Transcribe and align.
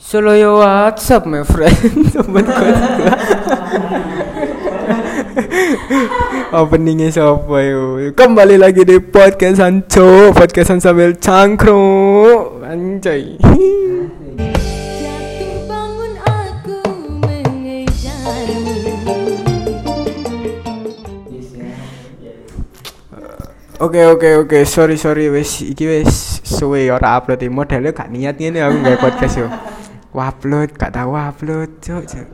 Solo 0.00 0.32
yo 0.32 0.56
WhatsApp 0.64 1.28
my 1.28 1.44
friend. 1.44 1.76
Temen 2.16 2.40
Openingnya 6.56 7.12
siapa 7.12 7.56
yo? 7.68 8.00
Kembali 8.16 8.56
lagi 8.56 8.80
di 8.88 8.96
podcast 8.96 9.60
Sancho, 9.60 10.32
podcastan 10.32 10.80
sambil 10.80 11.12
cangkruk, 11.20 12.64
anjay. 12.64 13.36
Jatuh 15.04 15.68
bangun 15.68 16.12
aku 16.24 16.80
mengejarmu 17.20 18.72
Oke 23.84 24.00
oke 24.08 24.28
oke, 24.48 24.58
sorry 24.64 24.96
sorry 24.96 25.28
wes 25.28 25.60
iki 25.60 25.84
wes 25.84 26.40
suwe 26.40 26.88
ora 26.88 27.20
upload 27.20 27.44
iki 27.44 27.52
modelnya 27.52 27.92
gak 27.92 28.08
niat 28.08 28.40
ngene 28.40 28.64
aku 28.64 28.76
gawe 28.80 28.96
podcast 28.96 29.36
yo. 29.44 29.48
Upload, 30.10 30.74
gak 30.74 30.94
tahu 30.94 31.14
upload, 31.14 31.78
cok, 31.78 32.02
cok. 32.02 32.28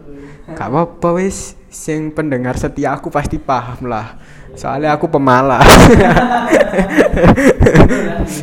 Gak 0.57 0.69
apa-apa 0.73 1.09
wes, 1.21 1.61
sing 1.69 2.09
pendengar 2.09 2.57
setia 2.57 2.97
aku 2.97 3.13
pasti 3.13 3.37
paham 3.37 3.85
lah. 3.85 4.17
Soalnya 4.57 4.97
aku 4.97 5.13
pemalas. 5.13 5.69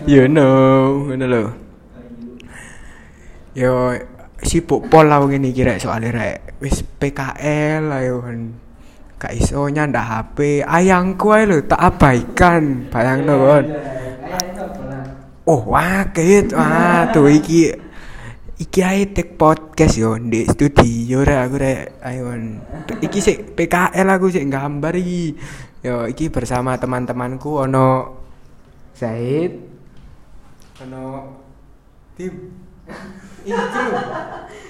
you 0.05 0.29
know, 0.29 1.09
ngono 1.09 1.25
lho. 1.25 1.43
Yo 3.57 3.97
sibuk 4.43 4.91
pol 4.91 5.09
lah 5.09 5.23
ngene 5.23 5.49
iki 5.49 5.63
rek 5.63 5.79
soalnya 5.81 6.09
rek 6.13 6.37
wis 6.61 6.85
PKL 6.85 7.89
ayo 7.89 8.21
kan. 8.21 8.53
Gak 9.17 9.33
iso 9.33 9.65
nyandak 9.71 10.05
HP, 10.05 10.61
ayangku 10.61 11.33
ae 11.33 11.49
lho 11.49 11.65
tak 11.65 11.81
abaikan, 11.81 12.91
bayangno 12.93 13.33
kon. 13.39 13.65
Oh, 15.43 15.59
wah, 15.75 16.07
kaget. 16.15 16.55
Wah, 16.55 17.11
tuh 17.11 17.27
iki 17.27 17.67
iki 18.59 18.79
ae 18.85 19.09
tek 19.09 19.33
podcast 19.39 19.97
yo 19.97 20.13
di 20.21 20.45
studio 20.45 21.25
rek 21.25 21.39
aku 21.49 21.55
rek 21.57 21.79
ayo. 22.05 22.23
Iki 23.01 23.19
sik 23.19 23.37
PKL 23.57 24.07
aku 24.13 24.29
sik 24.29 24.45
gambar 24.49 24.93
iki. 24.97 25.33
Yo, 25.83 26.07
iki 26.07 26.31
bersama 26.31 26.79
teman-temanku 26.79 27.59
ono 27.59 28.15
Zaid, 28.95 29.51
ono 30.79 31.03
Tim. 32.15 32.33
Iki 33.43 33.51
lho. 33.91 33.99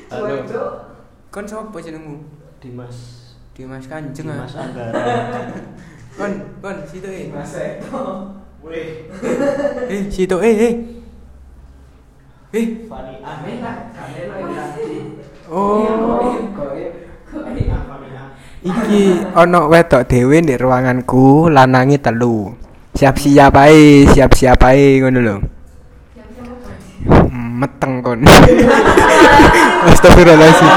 Halo. 0.09 0.35
Kon 1.33 1.45
sapa 1.49 1.77
jenengmu? 1.81 2.21
Dimas 2.61 2.97
Dimas 3.57 3.85
Kanjeng 3.89 4.29
ah. 4.31 4.45
Dimas 4.45 4.55
Anggara 4.55 4.93
Kon, 6.13 6.31
kon 6.61 6.77
situ 6.87 7.09
eh. 7.09 7.27
Weh 8.63 9.09
Eh, 9.89 10.01
situ 10.13 10.37
eh 10.39 10.55
eh. 10.55 10.73
Eh, 12.53 12.85
Fani 12.85 13.17
A 13.25 13.33
oh. 15.49 16.37
Iki 18.61 19.01
ono 19.33 19.73
wedok 19.73 20.05
dhewe 20.05 20.37
ndek 20.37 20.61
ruanganku, 20.61 21.49
lanangi 21.49 21.97
telu. 21.97 22.53
Siap-siap 22.93 23.57
ae, 23.57 24.05
siap-siap 24.05 24.61
ae 24.69 25.01
ngono 25.01 25.19
lho. 25.25 25.35
Hmm, 27.09 27.57
Meteng 27.57 28.05
kon. 28.05 28.21
Astagfirullahaladzim. 29.89 30.69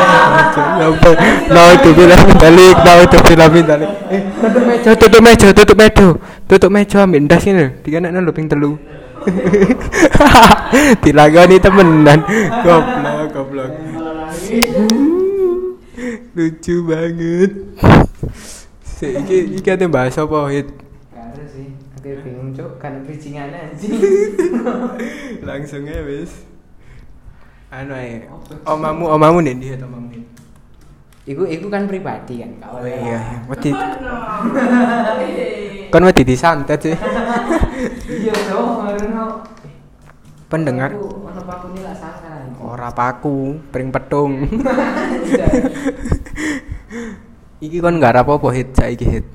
Apa? 0.81 1.11
Nah, 1.53 1.69
itu 1.77 1.89
bilang 1.93 2.25
balik, 2.41 2.77
nah 2.81 3.05
itu 3.05 3.17
bilang 3.21 3.53
balik. 3.53 3.91
Eh, 4.17 4.21
tutup 4.33 4.65
meja, 4.65 4.89
tutup 4.97 5.21
meja, 5.21 5.49
tutup 5.53 5.77
meja. 5.77 6.07
Tutup 6.49 6.71
meja 6.73 7.05
ambil 7.05 7.21
ndas 7.29 7.45
ini. 7.45 7.69
Dikanak 7.85 8.17
lho 8.17 8.33
ping 8.33 8.49
telu. 8.49 8.81
Dilagoni 11.03 11.57
temenan. 11.59 12.21
Goblok, 12.63 13.27
goblok. 13.35 13.71
Lucu 16.37 16.75
banget. 16.85 17.53
Si, 18.85 19.07
iki 19.13 19.61
iki 19.61 19.69
ate 19.69 19.89
bahas 19.89 20.17
apa 20.17 20.49
hit? 20.53 20.69
Karo 21.13 21.43
sih, 21.49 21.73
aku 21.97 22.21
bingung 22.25 22.53
cuk, 22.57 22.81
kan 22.81 23.05
bridgingannya 23.05 23.73
anjing. 23.73 23.93
Langsung 25.49 25.85
aja 25.89 26.01
wis. 26.05 26.33
Anu 27.73 27.93
ae. 27.93 28.29
Omamu, 28.65 29.05
omamu 29.13 29.39
nek 29.45 29.55
ndi 29.61 29.77
omamu? 29.81 30.07
Iku 31.27 31.43
iku 31.43 31.67
kan 31.67 31.91
pribadi 31.91 32.39
kan, 32.39 32.51
kau. 32.63 32.79
Oh 32.79 32.87
iya, 32.87 33.43
wedi. 33.51 33.75
Kan 35.87 36.03
wedi 36.03 36.23
disantet 36.27 36.83
sih. 36.83 36.95
Iya 38.11 38.35
dong, 38.51 38.87
ngono. 38.87 39.43
Pendengar 40.47 40.95
Aku 40.95 41.27
ono 41.27 41.43
paku 41.43 41.67
ini 41.75 41.83
lah 41.83 41.95
sangka. 41.95 42.59
ora 42.63 42.91
paku, 42.95 43.59
pring 43.71 43.91
petung. 43.91 44.47
Iki 47.67 47.83
kon 47.83 47.99
gak 47.99 48.23
apa-apa 48.23 48.53
hit 48.55 48.71
saiki 48.77 49.07
hit. 49.07 49.27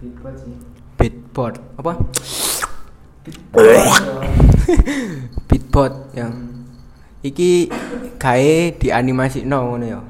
Bigboat 0.00 0.36
sih. 0.40 0.54
Beatboard. 0.96 1.60
Apa? 1.76 1.92
Beatboard 5.50 5.94
yang 6.16 6.32
iki 7.20 7.68
gawe 8.16 8.54
di 8.78 8.88
animasi 8.94 9.44
no 9.44 9.74
ngono 9.74 9.84
ya. 9.84 10.00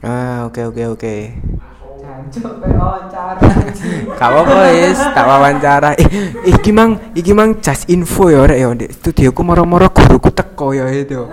Ah, 0.00 0.48
oke 0.48 0.64
oke 0.72 0.82
oke. 0.96 1.14
Jancuk 2.00 2.52
pe 2.56 2.68
wawancara. 2.72 3.36
Gak 4.16 4.28
apa-apa 4.32 4.56
wis, 4.72 4.96
tak 4.96 5.26
wawancara. 5.28 5.90
Eh, 6.00 6.08
iki 6.48 6.72
mang, 6.72 6.96
iki 7.12 7.36
mang 7.36 7.60
just 7.60 7.84
info 7.92 8.32
ya 8.32 8.48
rek 8.48 8.58
ya. 8.64 8.68
Di 8.72 8.86
studioku 8.88 9.44
moro-moro 9.44 9.92
guruku 9.92 10.32
teko 10.32 10.72
ya 10.72 10.88
itu. 10.88 11.28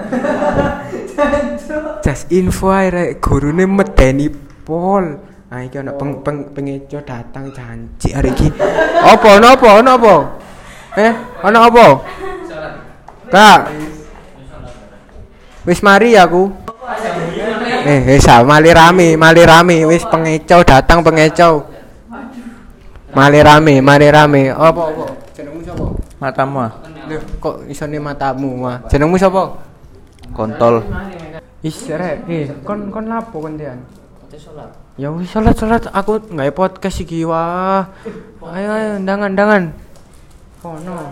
Just 2.04 2.28
info 2.36 2.76
ae 2.76 2.92
rek, 2.92 3.24
gurune 3.24 3.64
medeni 3.64 4.28
pol. 4.68 5.16
Nah, 5.48 5.64
iki 5.64 5.80
ana 5.80 5.96
peng, 5.96 6.20
peng, 6.20 6.52
pengeco 6.52 7.00
datang 7.08 7.48
janji 7.56 8.12
hari 8.12 8.36
iki. 8.36 8.52
Apa 9.00 9.40
ono 9.40 9.48
apa? 9.56 9.68
Ono 9.80 9.90
apa? 9.96 10.16
Eh, 11.00 11.14
ono 11.40 11.60
apa? 11.64 11.86
Kak. 13.32 13.62
Wis 15.64 15.80
mari 15.80 16.20
aku. 16.20 16.67
Eh, 17.88 18.04
wis 18.04 18.28
ah, 18.28 18.44
mali 18.44 18.68
rame, 18.76 19.16
mali 19.16 19.48
rame, 19.48 19.88
wis 19.88 20.04
pengeco 20.04 20.60
datang 20.68 21.00
pengeco. 21.00 21.64
Mali 23.16 23.40
rame, 23.40 23.80
mali 23.80 24.08
rame. 24.12 24.52
Apa 24.52 24.92
apa? 24.92 25.06
Jenengmu 25.32 25.64
sapa? 25.64 25.86
Matamu 26.20 26.58
ah 26.60 26.72
Lho, 27.08 27.24
kok 27.40 27.64
isone 27.72 27.96
matamu 28.04 28.60
mah? 28.60 28.84
Jenengmu 28.92 29.16
sapa? 29.16 29.56
Kontol 30.36 30.84
Is 31.64 31.80
rek, 31.88 32.28
eh 32.28 32.52
kon 32.68 32.92
kon 32.92 33.08
lapo 33.08 33.40
kon 33.40 33.56
dian? 33.56 33.80
Ya 35.00 35.08
wis 35.08 35.32
salat 35.32 35.56
salat 35.56 35.88
aku 35.88 36.20
nggawe 36.28 36.52
podcast 36.52 37.00
iki 37.00 37.24
wah. 37.24 37.88
Ayo 38.52 38.70
ayo 38.76 38.88
undangan 39.00 39.32
undangan. 39.32 39.64
Oh 40.68 40.76
no. 40.84 41.08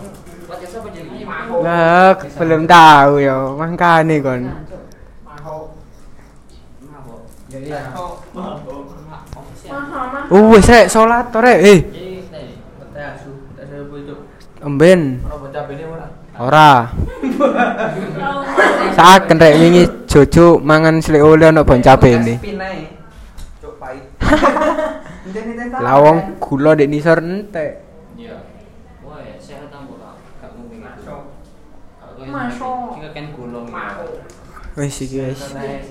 Lah, 1.64 2.12
belum 2.36 2.68
tahu 2.68 3.12
ya, 3.24 3.34
makane 3.56 4.20
kon. 4.20 4.42
Uh, 10.26 10.44
wis 10.52 10.68
rek 10.68 10.86
salat 10.92 11.32
to 11.32 11.40
rek. 11.40 11.58
Eh, 11.64 11.80
emben. 14.60 15.24
Ora. 16.36 16.92
Saken 18.92 19.40
rek 19.40 19.54
wingi 19.56 19.84
jojo 20.04 20.60
mangan 20.60 21.00
slik 21.00 21.24
oleh 21.24 21.48
ono 21.48 21.64
bon 21.64 21.80
cabe 21.80 22.12
ini. 22.12 22.34
Lawang 25.86 26.36
gula 26.42 26.74
dek 26.76 26.90
nisor 26.90 27.22
entek. 27.22 27.84
Iya. 28.18 28.42
Wah, 29.06 29.22
sehat 29.38 29.70
ambo 29.70 29.96
lah. 30.02 30.18
Gak 30.42 30.50
mungkin. 30.58 30.82
Masuk. 32.26 32.98
Jika 32.98 33.08
kan 33.14 33.26
gulung. 33.32 33.70
Wis 34.76 34.96
iki 35.00 35.18
wis. 35.24 35.40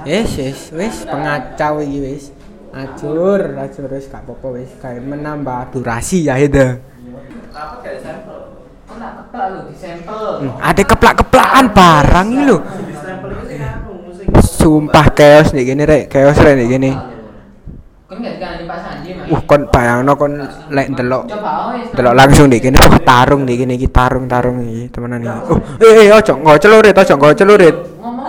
Wis 0.06 0.32
wis 0.38 0.60
wis 0.70 0.96
pengacau 1.10 1.82
iki 1.82 2.00
wis. 2.06 2.24
Acur, 2.70 3.42
acur 3.58 3.90
wis 3.90 4.06
gak 4.06 4.22
apa-apa 4.30 4.48
wis 4.62 4.72
kae 4.78 5.02
menambah 5.02 5.74
durasi 5.74 6.30
ya 6.30 6.38
itu. 6.38 6.78
Kayak. 7.52 8.22
Hmm, 9.36 10.54
ada 10.62 10.84
keplak-keplakan 10.86 11.66
barang 11.74 12.28
iki 12.30 12.44
lho. 12.46 12.58
Anu 12.62 13.36
Sumpah 14.36 15.08
chaos 15.14 15.54
nih 15.54 15.64
gini 15.66 15.84
rek, 15.86 16.10
chaos 16.10 16.38
rek 16.38 16.54
nih 16.58 16.68
gini. 16.70 16.92
Uh 19.26 19.42
kon 19.50 19.66
bayangno 19.74 20.14
kon 20.14 20.38
lek 20.70 20.94
Coba 20.94 21.74
wis. 21.74 21.90
Delok 21.94 22.14
langsung 22.14 22.48
di 22.50 22.62
kene 22.62 22.78
wah, 22.78 23.02
tarung 23.02 23.50
di 23.50 23.58
kene 23.58 23.74
iki 23.76 23.90
tarung 23.90 24.30
tarung 24.30 24.62
iki 24.62 24.94
temenan 24.94 25.26
iki. 25.26 25.40
Oh, 25.50 25.58
eh 25.82 26.06
eh 26.06 26.14
ojo 26.14 26.34
nggo 26.38 26.54
celurit, 26.62 26.94
ojo 26.94 27.14
nggo 27.18 27.30
celurit. 27.34 27.76
Ngomong 28.02 28.25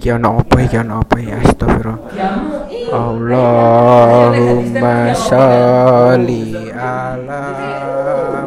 Iki 0.00 0.16
ono 0.16 0.40
apa 0.40 0.64
iki 0.64 0.80
ono 0.80 1.04
apa 1.04 1.20
ya 1.20 1.36
astagfirullah. 1.44 2.00
Allahumma 2.88 5.12
sholli 5.12 6.72
ala 6.72 7.44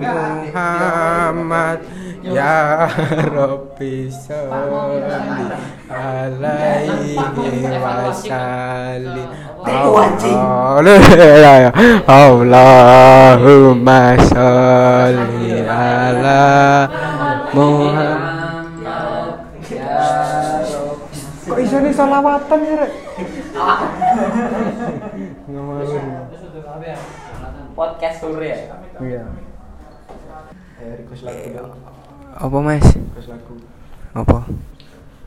Muhammad. 0.02 1.78
Ya 2.26 2.90
Rabbi 3.38 4.10
sholli 4.10 5.46
alaihi 5.94 7.22
wasallim. 7.86 9.30
Allahumma 12.10 14.18
sholli 14.26 15.62
ala 15.70 16.90
Muhammad 17.54 18.23
Iso 21.74 21.82
nih 21.82 21.90
salawatan 21.90 22.60
ya 22.70 22.86
rek? 22.86 22.92
Ngomongin 25.50 26.06
Podcast 27.74 28.18
sore 28.22 28.46
ya. 28.46 28.78
Iya 29.02 29.26
Eh, 30.78 31.02
request 31.02 31.26
lagu. 31.26 31.74
Apa 32.38 32.58
mas? 32.62 32.86
Request 32.94 33.30
lagu. 33.34 33.58
Apa? 34.14 34.46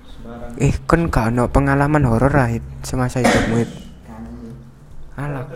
Sembarang. 0.06 0.54
Eh 0.62 0.74
kan 0.86 1.10
gak 1.10 1.34
ono 1.34 1.50
pengalaman 1.50 2.06
horor 2.06 2.30
lah 2.30 2.54
semasa 2.86 3.26
hidupmu 3.26 3.66
Hit. 3.66 3.70
Alah 5.18 5.50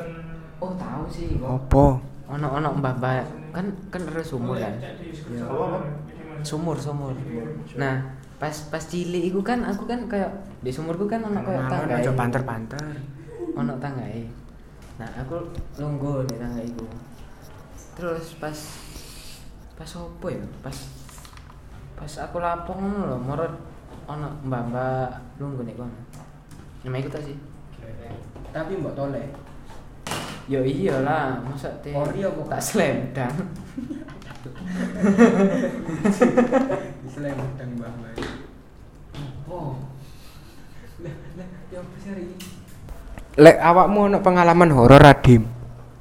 Oh 0.58 0.75
tahu 0.75 1.06
sih. 1.06 1.38
Apa? 1.38 2.02
Ono 2.34 2.46
ono 2.50 2.69
mbak 2.82 2.98
mbak 2.98 3.31
kan 3.54 3.66
kan 3.94 4.00
ada 4.10 4.22
sumur 4.26 4.58
kan. 4.58 4.75
Sumur 6.42 6.75
sumur. 6.75 7.14
Nah 7.78 8.19
pas 8.40 8.56
pas 8.72 8.81
cilik 8.81 9.28
iku 9.28 9.44
kan 9.44 9.60
aku 9.69 9.84
kan 9.84 10.08
kayak 10.08 10.32
di 10.64 10.72
sumurku 10.72 11.04
kan 11.04 11.20
ono 11.20 11.44
kayak 11.44 11.69
tangga. 11.69 12.00
Aja 12.00 12.16
panter-panter 12.16 12.81
Ono 13.52 13.76
tangga 13.76 14.00
Nah 14.96 15.08
aku 15.20 15.52
lungguh 15.76 16.25
di 16.25 16.40
tangga 16.40 16.64
iku. 16.64 16.88
Terus 18.00 18.40
pas 18.40 18.56
pas 19.76 19.90
opo 20.00 20.32
ya? 20.32 20.40
Pas 20.64 20.72
pas 22.00 22.12
aku 22.25 22.40
lapong 22.40 22.81
ngono 22.81 23.12
lho, 23.12 23.19
morot 23.20 23.52
ono 24.08 24.32
mbak-mbak 24.48 25.37
lungguh 25.37 25.69
nek 25.69 25.76
kono. 25.76 26.00
Nama 26.81 26.96
iku 26.96 27.12
ta 27.12 27.20
sih? 27.20 27.37
Tapi 28.56 28.72
mbak 28.81 28.96
tolek 28.96 29.28
Yo 30.50 30.64
iyalah, 30.66 31.38
masa 31.46 31.70
teh 31.78 31.94
Ori 31.94 32.26
apa? 32.26 32.40
tak 32.56 32.58
selendang. 32.64 33.31
Selendang 37.12 37.70
mbak 37.78 37.92
mbak 38.00 38.29
Oh. 39.50 39.75
Lah, 41.02 41.14
lah, 41.35 41.49
ya 41.75 41.82
apa 41.82 41.94
sih 41.99 42.08
hari 42.14 42.23
ini? 42.31 42.37
Lek 43.43 43.58
awakmu 43.58 44.06
ono 44.06 44.19
pengalaman 44.23 44.70
horor 44.70 45.02
Adim 45.02 45.43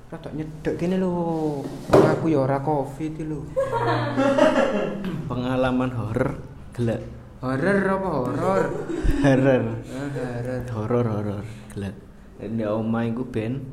Rada 0.10 0.30
nyedek 0.34 0.78
gini 0.78 0.98
lho 1.01 1.62
Aku 1.90 2.30
ya 2.30 2.46
ora 2.46 2.62
covid 2.62 3.18
iki 3.18 3.25
lho 3.25 3.42
Pengalaman 5.30 5.90
horor 5.98 6.38
gelek. 6.78 7.01
Horor 7.42 7.78
apa 7.90 8.10
horor? 8.22 8.63
Horor. 9.25 9.63
Ah, 9.98 10.07
horor 10.13 10.62
Horor 10.69 11.06
horor 11.10 11.46
gelek. 11.74 11.96
Nek 12.38 12.69
omah 12.69 13.04
iku 13.10 13.25
ben 13.25 13.66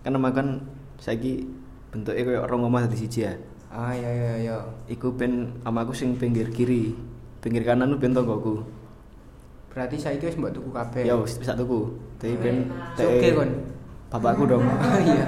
kan 0.00 0.16
omah 0.16 0.32
kan 0.32 0.64
saiki 0.96 1.44
bentuknya 1.92 2.24
kayak 2.24 2.44
orang 2.48 2.64
omah 2.64 2.80
dadi 2.88 2.96
siji 2.96 3.28
ya. 3.28 3.36
Ah 3.68 3.92
iya 3.92 4.08
iya 4.08 4.32
iya 4.40 4.56
Iku 4.88 5.12
ben 5.12 5.52
omahku 5.68 5.92
sing 5.92 6.16
pinggir 6.16 6.48
kiri. 6.48 6.96
Pinggir 7.44 7.68
kanan 7.68 7.92
ku 7.92 8.00
ben 8.00 8.16
tonggoku. 8.16 8.77
Berarti 9.78 9.94
saiki 9.94 10.26
wis 10.26 10.34
mbok 10.34 10.50
tuku 10.58 10.74
kabeh. 10.74 11.06
Ya 11.06 11.14
wis 11.14 11.38
bisa 11.38 11.54
tuku. 11.54 11.86
Tapi 12.18 12.34
ben 12.42 12.66
Suke 12.98 13.30
kon 13.30 13.50
bapakku 14.10 14.42
dong. 14.50 14.66
Iya. 15.06 15.26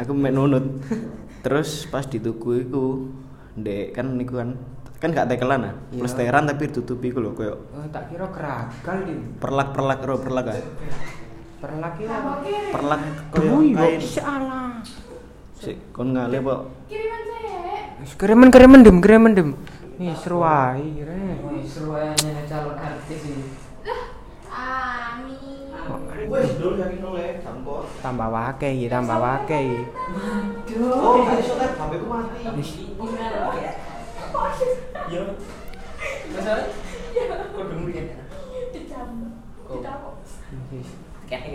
Aku 0.00 0.16
mek 0.16 0.32
nunut. 0.32 0.64
Terus 1.44 1.84
pas 1.84 2.08
dituku 2.08 2.64
iku 2.64 3.12
ndek 3.60 3.92
kan 3.92 4.16
niku 4.16 4.40
kan 4.40 4.56
kan 4.96 5.12
gak 5.12 5.28
tekelan 5.28 5.68
ah. 5.68 5.74
Iya. 5.92 6.00
plesteran 6.00 6.48
tapi 6.48 6.72
ditutupi 6.72 7.12
iku 7.12 7.20
lho 7.20 7.36
koyo 7.36 7.60
Oh, 7.76 7.84
tak 7.92 8.08
kira 8.08 8.24
keragal 8.32 9.04
Dim 9.04 9.36
perlak-perlak 9.36 10.00
ro 10.00 10.16
perlak 10.16 10.46
ah 10.48 10.56
Perlak 11.60 11.94
ya 12.00 12.16
perlak 12.72 13.00
koyo 13.32 13.52
Duh, 13.52 13.76
kain. 13.76 14.00
Salah. 14.00 14.80
Sik 15.60 15.92
kon 15.92 16.16
ngale 16.16 16.40
apa? 16.40 16.68
Wis 18.00 18.12
kiriman 18.16 18.48
kiriman 18.48 18.80
Dim 18.80 18.96
kiriman 19.04 19.32
Dim 19.36 19.50
Ih 20.00 20.16
seru 20.16 20.40
ae 20.40 21.04
Rek. 21.04 21.44
Wih, 21.52 21.60
seru 21.68 21.92
aja 21.92 22.16
nih 22.16 22.48
calon 22.48 22.76
artis 22.80 23.20
ini. 23.28 23.68
Tampo 27.40 27.74
tambah 28.02 28.28
wake 28.30 28.68
iki 28.76 28.86
tambah 28.86 29.18
wake. 29.18 29.60
Iki 30.66 30.74
oh 30.78 31.14
gak 31.26 31.36
iso 31.42 31.52
teh 31.58 31.68
HP 31.74 31.92
ku 31.98 32.06
mati. 32.06 32.38
Yo 35.10 35.22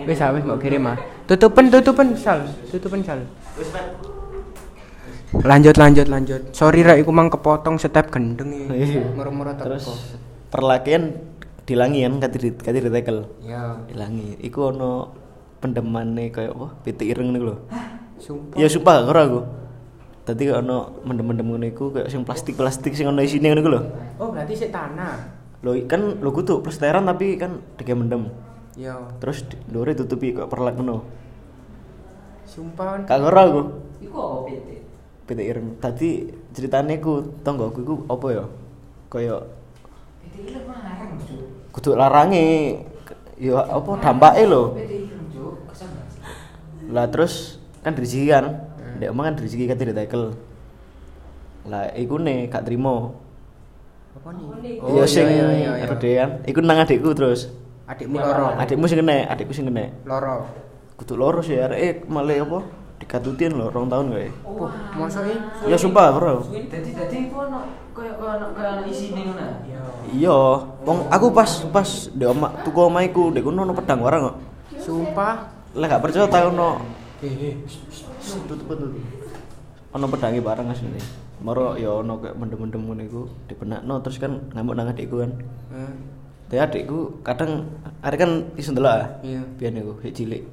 wis 0.06 0.22
ah, 0.24 0.32
wis 0.32 0.44
mau 0.48 0.60
kirim 0.60 0.88
ah. 0.88 0.98
Tutupen 1.28 1.68
tutupen 1.68 2.16
sal. 2.16 2.48
Tutupen 2.72 3.04
sal. 3.04 3.20
Lanjut 5.36 5.76
lanjut 5.76 6.08
lanjut. 6.08 6.42
Sorry 6.56 6.80
rek 6.84 7.04
iku 7.04 7.12
mang 7.12 7.28
kepotong 7.28 7.76
step 7.76 8.08
gendeng 8.08 8.72
Iya. 8.72 8.88
iki 8.88 9.00
moro-moro 9.20 9.52
terus 9.60 10.16
perlakian 10.48 11.35
dilangi 11.66 12.06
kan 12.06 12.14
kati 12.22 12.38
di 12.38 12.50
kati 12.54 12.78
ditekel 12.78 13.26
ya 13.42 13.82
dilangi 13.90 14.38
iku 14.46 14.70
ono 14.70 15.10
pendemane 15.58 16.30
kayak 16.30 16.54
apa 16.54 16.68
pitik 16.86 17.10
ireng 17.10 17.34
niku 17.34 17.46
lho 17.54 17.58
sumpah 18.20 18.56
Ya 18.58 18.68
sumpah 18.72 19.06
ora 19.06 19.22
aku. 19.28 19.42
Tadi 20.26 20.50
kayak 20.50 20.66
ono 20.66 20.98
mendem-mendem 21.06 21.46
ngono 21.46 21.66
iku 21.70 21.94
kayak 21.94 22.10
sing 22.10 22.26
plastik-plastik 22.26 22.98
sing 22.98 23.06
ono 23.06 23.22
isine 23.22 23.54
ngono 23.54 23.62
iku 23.62 23.70
lho. 23.70 23.82
oh 24.18 24.28
berarti 24.34 24.54
sik 24.58 24.72
tanah 24.74 25.14
Lho 25.62 25.78
kan 25.86 26.22
lho 26.22 26.30
kudu 26.34 26.62
plesteran 26.66 27.06
tapi 27.06 27.38
kan 27.38 27.62
dike 27.78 27.94
mendem. 27.94 28.30
ya 28.74 28.98
Terus 29.22 29.46
ndore 29.70 29.94
tutupi 29.94 30.34
kok 30.34 30.50
perlak 30.50 30.78
ngono. 30.82 31.06
sumpah 32.46 33.06
Gak 33.06 33.20
ora 33.22 33.42
aku. 33.46 33.62
Iku 34.02 34.18
apa 34.18 34.38
PT? 34.50 34.68
PT 35.26 35.40
ireng. 35.46 35.68
Tadi 35.78 36.10
ceritane 36.54 37.02
ku 37.02 37.36
tonggoku 37.46 37.80
iku 37.82 37.96
apa 38.10 38.28
ya? 38.34 38.46
Kayak 39.10 39.42
PT 40.26 40.36
itu 40.42 40.60
larang, 40.66 40.66
Cuk. 40.66 40.85
Kudu 41.76 41.92
larange 42.00 42.80
ya 43.36 43.60
apa 43.68 44.00
Cuk. 45.36 45.68
Ke 45.68 45.74
sana. 45.76 46.00
Lah 46.88 47.12
terus 47.12 47.60
kan 47.84 47.92
rezeki 47.92 48.32
kan. 48.32 48.46
Ndek 48.96 49.12
omah 49.12 49.24
kan 49.28 49.36
rezeki 49.36 49.68
kate 49.68 49.84
ditekel. 49.92 50.32
Lah 51.68 51.92
iku 52.00 52.16
ne 52.16 52.48
gak 52.48 52.64
trimo. 52.64 53.20
apa 54.16 54.32
nih 54.32 54.80
Iya 54.80 55.04
sing 55.04 55.28
iya 55.28 55.48
iya 55.52 55.72
iya 55.76 55.86
kedean. 55.92 56.30
Iku 56.48 56.64
nang 56.64 56.80
adikku 56.80 57.12
terus. 57.12 57.52
adikmu 57.86 58.18
loro 58.18 58.58
Adikmu 58.58 58.90
sing 58.90 58.98
kena, 59.04 59.30
adikku 59.30 59.52
sing 59.52 59.68
kena. 59.68 59.92
loro 60.08 60.48
Kudu 60.96 61.14
loro 61.20 61.44
sih 61.44 61.60
arek 61.60 61.78
eh 61.78 61.94
malah 62.08 62.40
apa? 62.40 62.60
Dikatutin 62.96 63.52
lho 63.60 63.68
rong 63.68 63.92
tahun 63.92 64.16
kae. 64.16 64.30
oh 64.48 64.72
mosok 64.96 65.24
iki 65.28 65.68
Ya 65.68 65.78
sumpah 65.78 66.16
bro. 66.16 66.48
Jadi 66.48 66.96
jadi 66.96 67.16
iku 67.28 67.44
ono 67.44 67.60
kayak 67.92 68.16
kayak 68.16 68.36
ono 68.40 68.46
kayak 68.56 68.72
ono 68.80 68.82
isine 68.88 69.22
ngono. 69.28 69.46
ya 69.68 69.82
Iya, 70.06 70.38
wong 70.86 70.98
aku 71.12 71.28
pas 71.36 71.52
pas 71.70 71.90
di 72.08 72.24
omah 72.24 72.52
tuku 72.64 72.80
omah 72.80 73.04
iku, 73.04 73.34
dek 73.36 73.44
kono 73.44 73.68
ono 73.68 73.74
pedang 73.76 74.00
ora 74.00 74.18
kok. 74.22 74.36
sumpah 74.80 75.36
Lah 75.76 75.92
gak 75.92 76.08
percaya 76.08 76.24
ta 76.24 76.48
ono 76.48 76.80
hehe 77.20 77.60
tutup 78.48 78.64
tutup. 78.64 78.96
Ono 79.92 80.06
pedangi 80.08 80.40
bareng 80.40 80.72
asline. 80.72 81.04
Moro 81.44 81.76
ya 81.76 82.00
ono 82.00 82.16
kayak 82.24 82.36
mendem-mendem 82.40 82.80
ngono 82.80 83.02
iku 83.04 83.22
dibenakno 83.46 84.00
terus 84.00 84.18
kan 84.18 84.40
ngamuk 84.56 84.72
nang 84.72 84.88
adikku 84.88 85.20
kan. 85.20 85.32
Eh, 85.76 85.92
Tapi 86.48 86.60
adikku 86.64 87.20
kadang 87.28 87.68
arek 88.00 88.24
kan 88.24 88.32
iso 88.56 88.72
ndelok. 88.72 89.20
Iya. 89.20 89.42
Biyen 89.60 89.84
iku 89.84 90.00
cilik. 90.00 90.44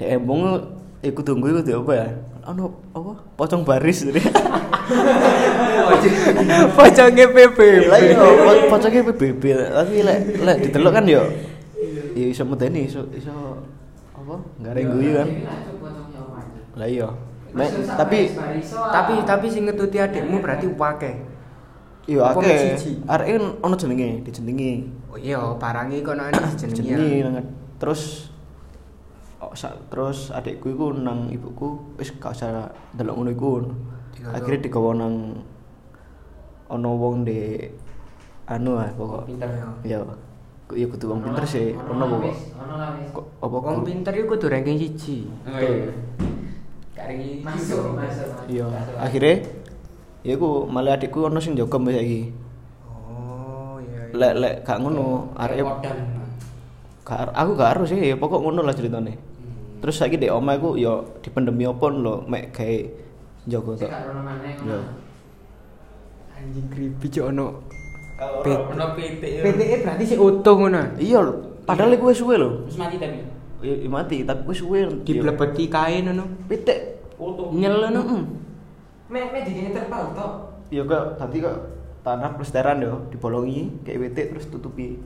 Dek 0.00 0.08
embung 0.16 0.56
iku 1.00 1.20
tunggu 1.20 1.48
iku 1.48 1.60
di 1.60 1.72
apa 1.72 1.92
ya? 1.92 2.06
Ono 2.46 2.64
apa? 2.90 3.12
Pocong 3.34 3.62
baris. 3.62 4.06
Pocongnya 6.72 7.26
PBB. 7.28 7.58
Lah 7.90 7.98
iya, 7.98 8.14
po- 8.16 8.66
pocongnya 8.70 9.02
PBB. 9.04 9.42
Tapi 9.72 9.94
lek 10.02 10.18
lek 10.40 10.56
didelok 10.62 10.92
kan 10.92 11.04
yo 11.04 11.22
ya 12.16 12.26
iso 12.26 12.48
medeni 12.48 12.88
iso 12.88 13.04
iso 13.12 13.32
apa? 14.12 14.36
Gareng 14.62 14.86
guyu 14.92 15.10
kan. 15.16 15.28
Lah 16.76 16.88
iya. 16.88 17.08
Tapi 17.96 18.18
Tapi 18.68 19.12
tapi 19.24 19.46
sing 19.48 19.64
ngetuti 19.64 19.96
adikmu 19.96 20.40
berarti 20.40 20.66
wake. 20.68 21.12
iya 22.06 22.30
siji? 22.78 23.02
Arek 23.02 23.26
ono 23.58 23.74
jenenge, 23.74 24.22
dijenengi. 24.22 24.86
Oh 25.10 25.18
iya, 25.18 25.42
barangnya 25.58 26.06
kono 26.06 26.22
ana 26.22 26.38
jenenge. 26.54 26.78
Jenengi 26.86 27.18
nang- 27.20 27.50
terus 27.76 28.30
oh, 29.40 29.52
terus 29.92 30.32
adikku 30.32 30.72
iku 30.72 30.96
nang 30.96 31.28
ibuku 31.28 31.96
wis 32.00 32.12
gak 32.16 32.36
usah 32.36 32.72
delok 32.96 33.16
ngono 33.16 33.30
iku. 33.32 33.50
Akhirnya 34.32 34.64
digawa 34.64 34.90
nang 34.96 35.44
ono 36.72 36.90
wong 36.98 37.24
de 37.28 37.70
anu 38.48 38.80
ah 38.80 38.90
pokok. 38.96 39.28
Pinter 39.28 39.50
ya. 39.84 39.98
Ya. 39.98 39.98
Kok 40.66 40.76
ya 40.76 40.86
kudu 40.90 41.04
wong 41.12 41.20
pinter 41.22 41.44
sih. 41.44 41.76
Ono 41.76 42.04
pokok. 42.04 42.34
Ono 42.62 42.74
lah 42.74 42.90
wis. 42.96 43.08
Kok 43.12 43.26
apa 43.44 43.56
Wong 43.60 43.80
pinter 43.84 44.12
iku 44.16 44.26
kudu 44.34 44.46
ranking 44.48 44.78
1. 44.80 45.46
Betul. 45.46 45.78
Masuk, 47.46 47.94
masuk. 47.94 48.28
Iya, 48.50 48.66
akhirnya 48.98 49.46
ya 50.26 50.34
aku 50.34 50.66
malah 50.66 50.98
adikku 50.98 51.22
ono 51.30 51.38
sing 51.38 51.54
jaga 51.54 51.78
mbak 51.78 51.94
saiki. 51.94 52.34
lek 54.16 54.32
lek 54.40 54.54
gak 54.64 54.80
ngono 54.80 55.28
arek 55.36 55.60
aku 57.06 57.50
gak 57.54 57.70
harus 57.76 57.92
sih 57.92 58.00
ya 58.00 58.16
pokok 58.18 58.42
ngono 58.42 58.64
lah 58.64 58.74
ceritane. 58.74 59.14
Terus 59.76 59.94
saiki 59.96 60.16
di 60.16 60.28
omah 60.28 60.56
iku 60.56 60.74
yo 60.74 61.18
dipendemi 61.20 61.64
opo 61.64 61.86
lho 61.88 62.14
mek 62.26 62.52
gawe 62.52 62.78
njogo 63.46 63.76
Sik 63.76 63.86
tok 63.86 63.90
gak 63.92 64.02
ono 64.10 64.20
maneh. 64.24 64.52
Yo. 64.66 64.78
Anjing 66.36 66.66
creepy 66.68 67.06
cok 67.08 67.26
ono. 67.32 67.46
Ono 68.44 68.86
PT. 68.96 69.22
yo. 69.22 69.42
PTE 69.44 69.74
berarti 69.84 70.04
sih 70.04 70.18
utuh 70.18 70.54
ngono. 70.56 70.82
iya 70.98 71.18
lho 71.20 71.34
padahal 71.68 71.92
iku 71.94 72.10
wis 72.10 72.18
suwe 72.18 72.34
lho 72.36 72.64
Wis 72.66 72.76
mati 72.80 72.96
tapi. 72.96 73.20
Ya, 73.64 73.72
ya 73.72 73.88
mati 73.88 74.16
tapi 74.22 74.42
wis 74.48 74.58
suwe 74.60 74.84
Diblebeti 75.04 75.64
kain 75.68 76.08
ngono. 76.08 76.24
pitik 76.48 76.78
Foto. 77.16 77.52
nyel 77.52 77.76
ngono 77.88 78.00
heeh 78.02 78.22
Mek 79.06 79.24
mek 79.30 79.42
dikene 79.46 79.70
terpal 79.70 80.10
tok. 80.16 80.32
ya 80.66 80.82
kok 80.82 81.14
tadi 81.14 81.38
kok 81.38 81.56
tanah 82.02 82.34
plesteran 82.34 82.82
yo 82.82 83.06
dibolongi 83.10 83.70
kayak 83.86 83.98
pitik 84.10 84.26
terus 84.34 84.46
tutupi 84.50 84.98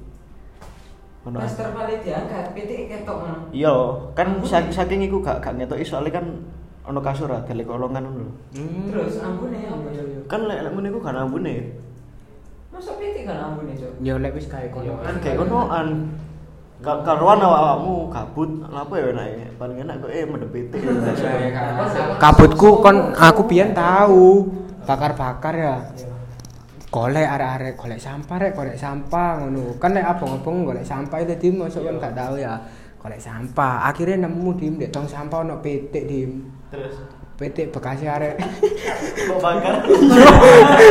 Ono 1.21 1.37
Pas 1.37 1.53
aja. 1.53 1.69
terpal 1.69 1.85
diangkat, 2.01 2.45
PT 2.57 2.71
ketok 2.89 3.17
ngono. 3.21 3.39
Iya, 3.53 3.75
kan 4.17 4.41
saking, 4.41 4.73
saking 4.73 5.01
iku 5.05 5.21
gak 5.21 5.45
gak 5.45 5.53
ngetoki 5.53 5.85
soalnya 5.85 6.17
kan 6.17 6.27
ono 6.89 7.01
kasur 7.05 7.29
ah, 7.29 7.45
delek 7.45 7.69
kolongan 7.69 8.09
ngono 8.09 8.25
lho. 8.25 8.33
Terus 8.89 9.21
ambune 9.21 9.61
apa? 9.69 9.89
Kan 10.25 10.41
lek 10.49 10.59
lek 10.65 10.73
ngene 10.73 10.89
iku 10.89 10.99
gak 11.05 11.21
ambune. 11.21 11.55
Masa 12.73 12.97
PT 12.97 13.29
kan 13.29 13.37
ambune, 13.53 13.77
Cok? 13.77 13.93
Ya 14.01 14.17
lek 14.17 14.33
wis 14.33 14.49
kae 14.49 14.73
kono. 14.73 14.97
Kan 15.05 15.17
kayak 15.21 15.37
konoan. 15.37 15.89
Ka- 16.81 17.05
Karuan 17.05 17.45
awakmu 17.45 18.09
kabut, 18.09 18.65
apa 18.65 18.95
ya 18.97 19.13
enak 19.13 19.53
paling 19.61 19.85
enak 19.85 20.01
kok 20.01 20.09
eh 20.17 20.25
pitik. 20.49 20.81
Kabutku 22.17 22.81
kon 22.81 23.13
aku 23.13 23.45
pian 23.45 23.77
tahu 23.77 24.49
bakar-bakar 24.89 25.53
ya. 25.53 25.77
Golek 26.91 27.23
arek-arek 27.23 27.75
golek 27.79 28.03
sampah 28.03 28.37
rek, 28.43 28.53
golek 28.59 28.75
sampah 28.75 29.39
ngono. 29.39 29.79
Kan 29.79 29.95
lek 29.95 30.03
abang-abang 30.11 30.67
golek 30.67 30.83
sampah 30.83 31.23
itu 31.23 31.39
dim 31.39 31.63
masuk 31.63 31.87
kan 31.87 32.03
gak 32.03 32.19
tahu 32.19 32.43
ya. 32.43 32.59
Golek 32.99 33.23
sampah. 33.23 33.87
Akhirnya 33.87 34.27
nemu 34.27 34.51
dim 34.59 34.75
dek 34.75 34.91
tong 34.91 35.07
sampah 35.07 35.47
ono 35.47 35.63
pitik 35.63 36.11
dim. 36.11 36.51
Terus 36.67 36.99
Pitik 37.39 37.73
bekas 37.73 38.05
arek. 38.05 38.37
bakar? 39.41 39.81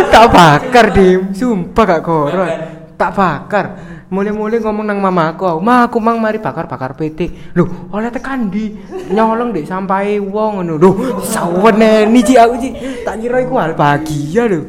tak 0.09 0.25
bakar 0.33 0.85
dim, 0.95 1.35
sumpah 1.35 1.83
gak 1.83 2.01
koron. 2.01 2.49
Tak 2.95 3.11
bakar. 3.13 3.65
Mulai-mulai 4.09 4.57
ngomong 4.57 4.89
nang 4.89 4.97
mamaku, 4.97 5.45
aku, 5.45 5.61
"Ma, 5.61 5.85
aku 5.85 6.01
mang 6.01 6.17
mari 6.17 6.41
bakar-bakar 6.41 6.97
pitik." 6.97 7.53
Loh, 7.53 7.93
oleh 7.93 8.09
tekan 8.09 8.49
di 8.49 8.73
nyolong 9.13 9.53
dek 9.53 9.69
sampahe 9.69 10.17
wong 10.17 10.65
ngono. 10.65 10.81
Loh, 10.81 11.21
sawene 11.21 12.09
iki 12.17 12.33
aku 12.33 12.57
Ci. 12.57 12.69
Tak 13.05 13.21
kira 13.21 13.45
iku 13.45 13.61
hal 13.61 13.77
bahagia 13.77 14.49
lho. 14.49 14.61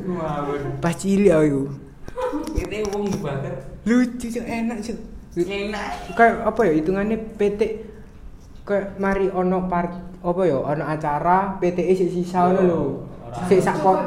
Pas 0.81 0.97
cilik 0.97 1.33
aku. 1.33 1.63
PT 2.57 2.73
wong 2.89 3.13
dibakar. 3.13 3.55
Lucu 3.85 4.27
cuk, 4.33 4.45
enak 4.45 4.79
cuk. 4.81 4.99
Enak. 5.37 5.87
Kayak 6.17 6.35
apa 6.49 6.61
ya 6.67 6.73
hitungannya 6.75 7.17
pitik 7.37 7.87
kayak 8.65 8.97
mari 8.97 9.29
ono 9.31 9.69
par 9.69 9.93
apa 10.21 10.43
ya 10.45 10.59
ono 10.61 10.85
acara 10.85 11.61
PTE 11.61 11.93
sik 11.97 12.11
sisa 12.11 12.49
ngono 12.49 12.63
lho. 12.65 12.81
Sik 13.47 13.61
sak 13.61 13.79
pot 13.85 14.01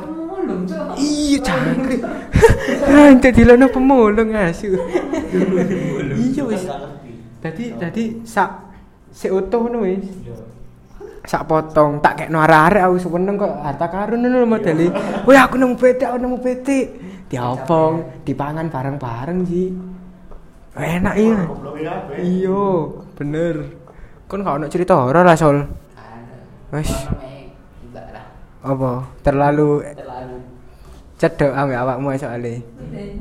Cok. 0.43 0.99
Iya 0.99 1.37
cangkrik. 1.39 2.03
Rantai 2.83 3.31
dilono 3.37 3.71
pemulung 3.71 4.35
asu. 4.35 4.75
Iya 6.19 6.43
wis. 6.43 6.67
Dadi 7.39 7.71
dadi 7.79 8.03
sak 8.27 8.49
sik 9.15 9.31
utuh 9.31 9.63
ngono 9.63 9.87
wis. 9.87 10.03
Sak 11.23 11.47
potong 11.47 12.03
tak 12.03 12.19
kekno 12.19 12.43
arek-arek 12.43 12.83
aku 12.83 12.95
seneng 12.99 13.39
kok 13.39 13.63
harta 13.63 13.87
karun 13.87 14.27
ngono 14.27 14.43
modele. 14.43 14.91
Woi 15.23 15.39
aku 15.39 15.55
nemu 15.55 15.75
petik, 15.79 16.07
aku 16.11 16.19
nemu 16.19 16.37
petik. 16.43 16.85
Diopong, 17.31 18.23
dipangan 18.27 18.67
bareng-bareng 18.67 19.39
sih. 19.47 19.71
Enak 20.75 21.15
iya. 21.15 21.39
Iya, 22.19 22.65
bener. 23.15 23.55
Kon 24.27 24.43
gak 24.43 24.57
ono 24.59 24.67
cerita 24.67 24.99
horor 24.99 25.23
lah 25.23 25.37
Sol. 25.39 25.63
Wes. 26.75 26.91
Apa? 28.63 28.91
Terlalu 29.23 29.83
Terlalu. 29.95 30.37
cedek 31.19 31.51
ambek 31.55 31.77
awakmu 31.77 32.15
soalnya. 32.19 32.59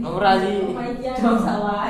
Ora 0.03 0.33
sih. 0.43 0.75
Jangan 1.07 1.39
salah. 1.39 1.87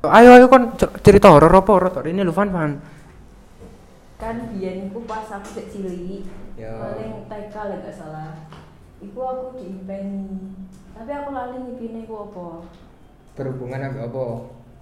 Ayo 0.00 0.30
ayo 0.32 0.46
kon 0.48 0.72
cer- 0.80 0.96
cerita 1.04 1.28
horor 1.28 1.52
apa 1.52 1.70
horor 1.76 2.04
ini 2.08 2.24
lu 2.24 2.32
fan 2.32 2.48
fan. 2.48 2.80
Kan 4.20 4.36
biyen 4.48 4.86
iku 4.86 5.00
pas 5.04 5.26
aku 5.26 5.48
sik 5.50 5.66
cilik 5.68 6.22
Ya. 6.54 6.76
paling 6.76 7.24
TK 7.24 7.54
lah 7.56 7.78
gak 7.80 7.94
salah 7.94 8.36
iku 9.00 9.16
aku 9.18 9.44
diimpeni 9.56 10.52
tapi 10.92 11.08
aku 11.08 11.32
lali 11.32 11.56
ngipine 11.58 12.04
iku 12.04 12.28
apa 12.28 12.68
Berhubungan 13.32 13.80
ambek 13.82 14.12
apa? 14.12 14.26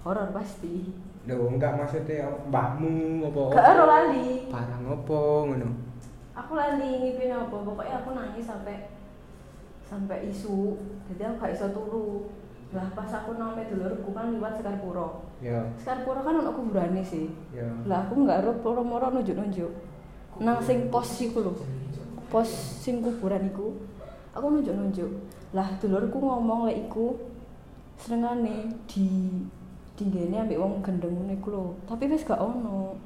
horor 0.02 0.28
pasti 0.35 0.90
Loh 1.25 1.47
enggak 1.47 1.78
maksudnya 1.78 2.26
mbahmu 2.50 3.30
apa? 3.30 3.42
gak 3.54 3.66
ero 3.68 3.85
lali 3.87 4.50
Barang 4.50 4.85
apa 4.85 5.21
ngono. 5.47 5.68
aku 6.35 6.52
lali 6.52 6.90
ngipine 6.99 7.35
apa 7.37 7.57
pokoknya 7.57 7.95
aku 7.97 8.11
nangis 8.11 8.42
sampai 8.42 8.90
sampai 9.80 10.26
isu 10.26 10.75
jadi 11.07 11.30
aku 11.30 11.38
gak 11.38 11.54
iso 11.54 11.66
turu 11.71 12.26
lah 12.68 12.84
pas 12.92 13.08
aku 13.08 13.40
nang 13.40 13.56
dulurku 13.56 14.12
kan 14.12 14.28
liwat 14.28 14.60
Sekarpuro 14.60 15.25
Ya, 15.40 15.64
Sekarpuro 15.80 16.20
kan 16.20 16.37
ono 16.37 16.52
kuburane 16.52 17.00
sih. 17.00 17.32
Ya. 17.54 17.64
lah 17.88 18.04
aku 18.04 18.26
nggak 18.26 18.44
ero 18.44 18.52
moro-moro 18.60 19.08
nunjuk-nunjuk. 19.14 19.72
Nang 20.44 20.60
sing 20.60 20.92
pos 20.92 21.08
iku 21.22 21.40
lho. 21.48 21.52
Pos 22.28 22.50
sing 22.84 23.00
kuburan 23.00 23.48
iku 23.48 23.72
aku 24.37 24.46
nunjuk-nunjuk. 24.52 25.08
Lah 25.56 25.78
dulurku 25.80 26.20
ngomong 26.20 26.68
lek 26.68 26.90
iku 26.90 27.16
senengane 27.96 28.68
di 28.84 29.06
dinggene 29.96 30.44
ambek 30.44 30.60
wong 30.60 30.84
gendeng 30.84 31.14
ngono 31.16 31.32
iku 31.32 31.48
lho. 31.54 31.64
Tapi 31.88 32.04
wis 32.12 32.26
gak 32.28 32.42
ono. 32.42 32.98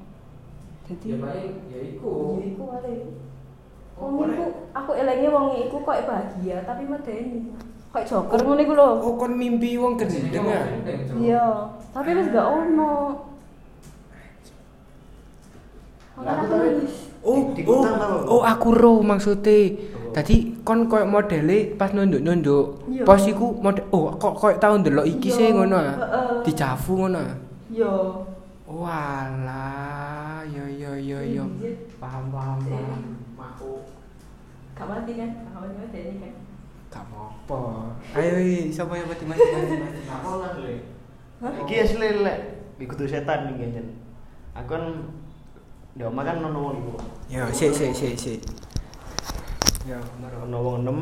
Ya 0.91 0.99
jadi 0.99 1.23
baik, 1.23 1.55
ya 1.71 1.79
iku. 1.95 2.43
ya 2.43 2.45
iku 2.51 2.63
wale. 2.67 2.95
Wong 3.95 4.13
iku 4.27 4.45
aku 4.75 4.91
elinge 4.99 5.29
wong 5.31 5.47
iku 5.55 5.77
kok 5.87 6.03
bahagia 6.03 6.65
tapi 6.67 6.83
medeni 6.89 7.55
kok 7.93 8.05
joker 8.09 8.41
ngono 8.41 8.61
iku 8.65 8.73
lho 8.73 8.89
Oh 9.05 9.13
kon 9.21 9.37
mimpi 9.37 9.77
wong 9.77 10.01
gendeng 10.01 10.49
ya? 10.49 10.63
iya 11.21 11.47
tapi 11.93 12.17
wis 12.17 12.33
gak 12.33 12.49
ono. 12.49 12.93
Oh, 17.23 17.39
oh, 17.69 17.85
oh 18.27 18.43
aku 18.43 18.69
ro 18.75 19.05
maksudnya. 19.05 19.77
Tadi 20.13 20.61
kon 20.61 20.89
koyo 20.89 21.09
modele 21.09 21.73
pas 21.77 21.93
nunduk-nunduk. 21.93 22.85
Iya. 22.89 23.05
Pos 23.05 23.25
iku 23.29 23.57
model 23.61 23.85
oh 23.93 24.13
kok 24.17 24.37
koyo 24.37 24.57
tau 24.61 24.77
ndelok 24.77 25.09
iki 25.09 25.29
Iya, 25.33 25.37
sih 25.37 25.49
ngono 25.53 25.77
ah. 25.77 25.97
heeh. 25.97 26.29
Dijavu 26.45 26.93
ngono. 27.01 27.21
Yo. 27.73 27.93
Walah, 28.69 30.45
yo 30.49 30.65
yo 30.69 30.93
yo 30.97 31.21
yo. 31.21 31.45
Paham 32.01 32.33
paham 32.33 32.61
paham. 32.65 33.01
Mati 34.83 35.13
kan? 35.15 35.31
Ini 35.95 36.17
kan? 36.19 36.33
Gak 36.93 37.09
apa-apa. 37.09 37.61
Ayo, 38.13 38.69
siapa 38.69 38.93
yang 39.01 39.09
mati 39.09 39.25
mati 39.25 39.41
mati 39.41 39.77
mati. 39.81 40.01
Hah? 41.41 41.53
Iki 41.65 41.75
asli 41.81 42.09
lek 42.21 42.39
ikutu 42.77 43.09
setan 43.09 43.57
iki 43.57 43.73
jan. 43.73 43.89
Aku 44.53 44.77
kan 44.77 44.85
di 45.97 46.05
omah 46.05 46.21
kan 46.21 46.45
ono 46.45 46.59
wong 46.61 46.75
iku. 46.85 46.93
Yo, 47.33 47.49
sik 47.49 47.73
sik 47.73 47.97
sik 47.97 48.15
sik. 48.21 48.39
Yo, 49.89 49.97
maro. 50.21 50.45
Ono 50.45 50.59
wong 50.61 50.77
enem 50.85 50.99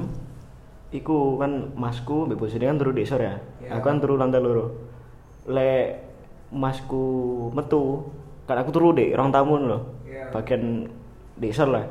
iku 0.95 1.35
kan 1.43 1.75
masku 1.75 2.31
mbek 2.31 2.39
bosone 2.39 2.71
kan 2.71 2.79
turu 2.79 2.95
desa 2.95 3.19
ya. 3.19 3.35
Iya. 3.59 3.75
Aku 3.75 3.91
kan 3.91 3.99
turu 3.99 4.15
lantai 4.15 4.39
loro. 4.39 4.71
Lek 5.51 6.07
masku 6.55 7.03
metu 7.51 8.07
kan 8.47 8.63
aku 8.63 8.71
turu 8.71 8.95
dek 8.95 9.19
ruang 9.19 9.35
tamu 9.35 9.59
lho. 9.59 9.79
Iya. 10.07 10.31
Bagian 10.31 10.87
desa 11.35 11.67
lah. 11.67 11.85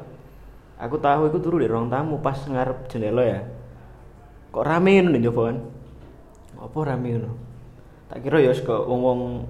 Aku 0.79 0.96
tahu 1.03 1.27
iku 1.27 1.44
turu 1.44 1.60
di 1.60 1.68
ruang 1.68 1.91
tamu 1.91 2.24
pas 2.24 2.39
ngarep 2.48 2.88
jendela 2.88 3.27
ya. 3.27 3.44
Kok 4.50 4.65
rame 4.65 4.98
ngono 4.98 5.18
njaba 5.22 5.41
kan? 5.46 5.58
Apa 6.58 6.77
rame 6.82 7.10
ngono? 7.13 7.32
Tak 8.10 8.25
kira 8.25 8.41
ya 8.41 8.50
kok 8.58 8.89
wong-wong 8.89 9.46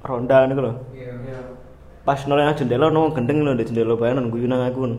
ronda 0.00 0.48
niku 0.48 0.64
lho. 0.64 0.72
Iya. 0.96 1.12
Pas 2.00 2.24
noleh 2.24 2.48
nang 2.48 2.56
jendela 2.56 2.88
wong 2.88 3.12
gendeng 3.12 3.44
lho 3.44 3.52
di 3.52 3.68
jendela 3.68 3.92
bayanan 3.92 4.32
guyu 4.32 4.48
nang 4.48 4.64
aku. 4.64 4.96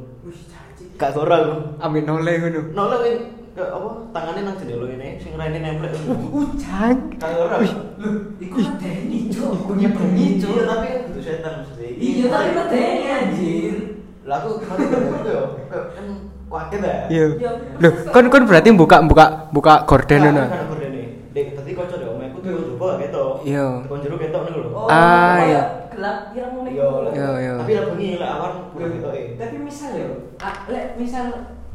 Gak 1.01 1.17
ora 1.17 1.35
aku. 1.41 1.81
Ambil 1.81 2.03
noleh 2.05 2.33
ngono. 2.45 2.61
Noleh 2.77 3.01
ke 3.57 3.65
apa 3.65 3.89
tangannya 4.13 4.41
nang 4.45 4.55
jendela 4.61 4.85
ini 4.85 5.17
sing 5.17 5.33
raine 5.33 5.65
nemplek. 5.65 5.97
Ujan. 6.29 6.95
Gak 7.17 7.33
ora. 7.33 7.57
Iku 8.37 8.57
medeni, 8.61 9.33
Cok. 9.33 9.65
Punya 9.65 9.89
bengi, 9.97 10.37
Cok. 10.37 10.53
Iya 10.53 10.63
tapi 10.69 10.87
kudu 11.09 11.21
setan 11.25 11.53
mesti. 11.65 11.89
Iya, 11.97 12.25
tapi 12.29 12.49
medeni 12.53 13.05
anjir. 13.09 13.75
Lah 14.29 14.45
aku 14.45 14.61
kan 14.61 14.77
yo 15.25 15.41
kan 16.47 16.71
kuatir 16.71 16.79
ya. 16.79 16.95
Iya. 17.11 17.25
Yo. 17.35 17.51
Loh, 17.77 17.91
kon 18.09 18.25
kon 18.31 18.43
berarti 18.47 18.71
buka 18.71 18.97
buka 19.03 19.25
buka 19.51 19.73
gorden 19.83 20.19
ngono. 20.23 20.43
Kan 20.43 20.59
aku 20.63 20.75
dene. 20.79 21.03
Dek 21.35 21.47
tadi 21.53 21.71
kanca 21.75 21.95
dek 21.95 22.07
omahku 22.07 22.37
tuh 22.39 22.55
coba 22.73 22.95
ketok. 22.97 23.31
Iya. 23.43 23.65
Tekon 23.83 23.99
jero 23.99 24.15
ketok 24.17 24.41
niku 24.47 24.59
lho. 24.63 24.69
Oh, 24.71 24.87
Ah, 24.87 25.35
kayak 25.37 25.45
iya. 25.45 25.61
Gelap 25.91 26.17
pirang 26.31 26.51
ngono 26.53 26.69
Iya, 26.69 26.85
iku. 26.87 26.97
lah. 27.03 27.11
Iya, 27.11 27.29
iya. 27.37 27.53
Tapi 27.57 27.71
lah 27.73 27.83
bengi 27.91 28.09
lah 28.15 28.29
awan 28.39 28.51
kudu 28.71 28.85
ketoke. 28.95 29.21
Tapi 29.35 29.55
misal 29.59 29.89
yo, 29.93 30.09
ah, 30.39 30.55
lek 30.67 30.85
misal 30.95 31.25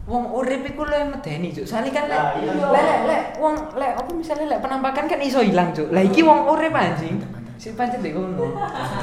wong 0.02 0.24
urip 0.32 0.62
iku 0.64 0.82
lho 0.82 0.98
medeni 1.06 1.48
cuk. 1.52 1.66
Soale 1.68 1.88
kan 1.90 2.04
lek 2.08 2.22
iya. 2.40 2.52
lek 2.56 2.82
lek 2.82 2.98
lek 3.06 3.22
wong 3.36 3.54
lek 3.76 3.92
apa 3.94 4.10
misalnya 4.10 4.46
lek 4.48 4.60
penampakan 4.64 5.04
kan 5.06 5.20
iso 5.20 5.44
ilang 5.44 5.70
cuk. 5.70 5.92
Lah 5.92 6.00
iki 6.00 6.24
wong 6.24 6.48
urip 6.48 6.72
anjing. 6.72 7.20
Sing 7.60 7.76
pancet 7.76 8.00
ndek 8.00 8.16
kono. 8.16 8.56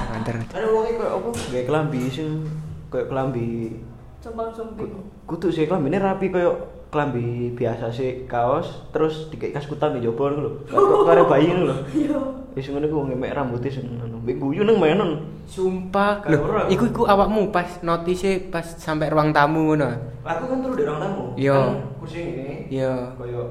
Manter. 0.09 0.35
Ada 0.49 0.67
wong 0.67 0.83
koyo 0.97 1.09
apa 1.13 1.27
gawe 1.29 1.63
kelambi 1.63 2.01
sing 2.09 2.43
koyo 2.89 3.05
kelambi 3.07 3.79
Combang 4.19 4.51
sumping. 4.51 4.91
kudu 5.23 5.47
sih 5.47 5.63
kelambine 5.63 5.95
rapi 5.95 6.27
koyo 6.27 6.59
kelambi 6.91 7.53
biasa 7.55 7.87
sih 7.93 8.25
kaos 8.27 8.83
terus 8.91 9.31
dikek 9.31 9.55
kaskutan 9.55 9.95
di 9.95 10.03
jopo 10.03 10.27
ngono 10.27 10.39
lho. 10.43 10.51
Kok 10.67 11.05
kare 11.07 11.23
bayi 11.23 11.53
ngono 11.55 11.71
lho. 11.71 11.75
Iya. 12.03 12.19
Wis 12.57 12.67
ngono 12.67 12.85
ku 12.91 12.95
wong 12.99 13.15
mek 13.15 13.31
rambutnya 13.31 13.69
sing 13.71 13.85
ngono. 13.87 14.19
Mbek 14.25 14.35
guyu 14.41 14.67
nang 14.67 14.75
mainan. 14.81 15.23
Sumpah, 15.47 16.25
lho, 16.27 16.41
ora. 16.43 16.67
iku 16.67 16.89
iku 16.91 17.01
awakmu 17.07 17.53
pas 17.53 17.79
notise 17.79 18.43
pas 18.51 18.65
sampai 18.65 19.07
ruang 19.07 19.31
tamu 19.31 19.71
ngono. 19.71 19.87
Aku 20.25 20.43
kan 20.51 20.57
turu 20.65 20.75
di 20.75 20.83
ruang 20.83 20.99
tamu. 20.99 21.23
Iya. 21.39 21.55
Kan 21.55 21.75
kursi 22.03 22.19
ini. 22.19 22.47
Iya. 22.67 23.15
Koyo 23.15 23.43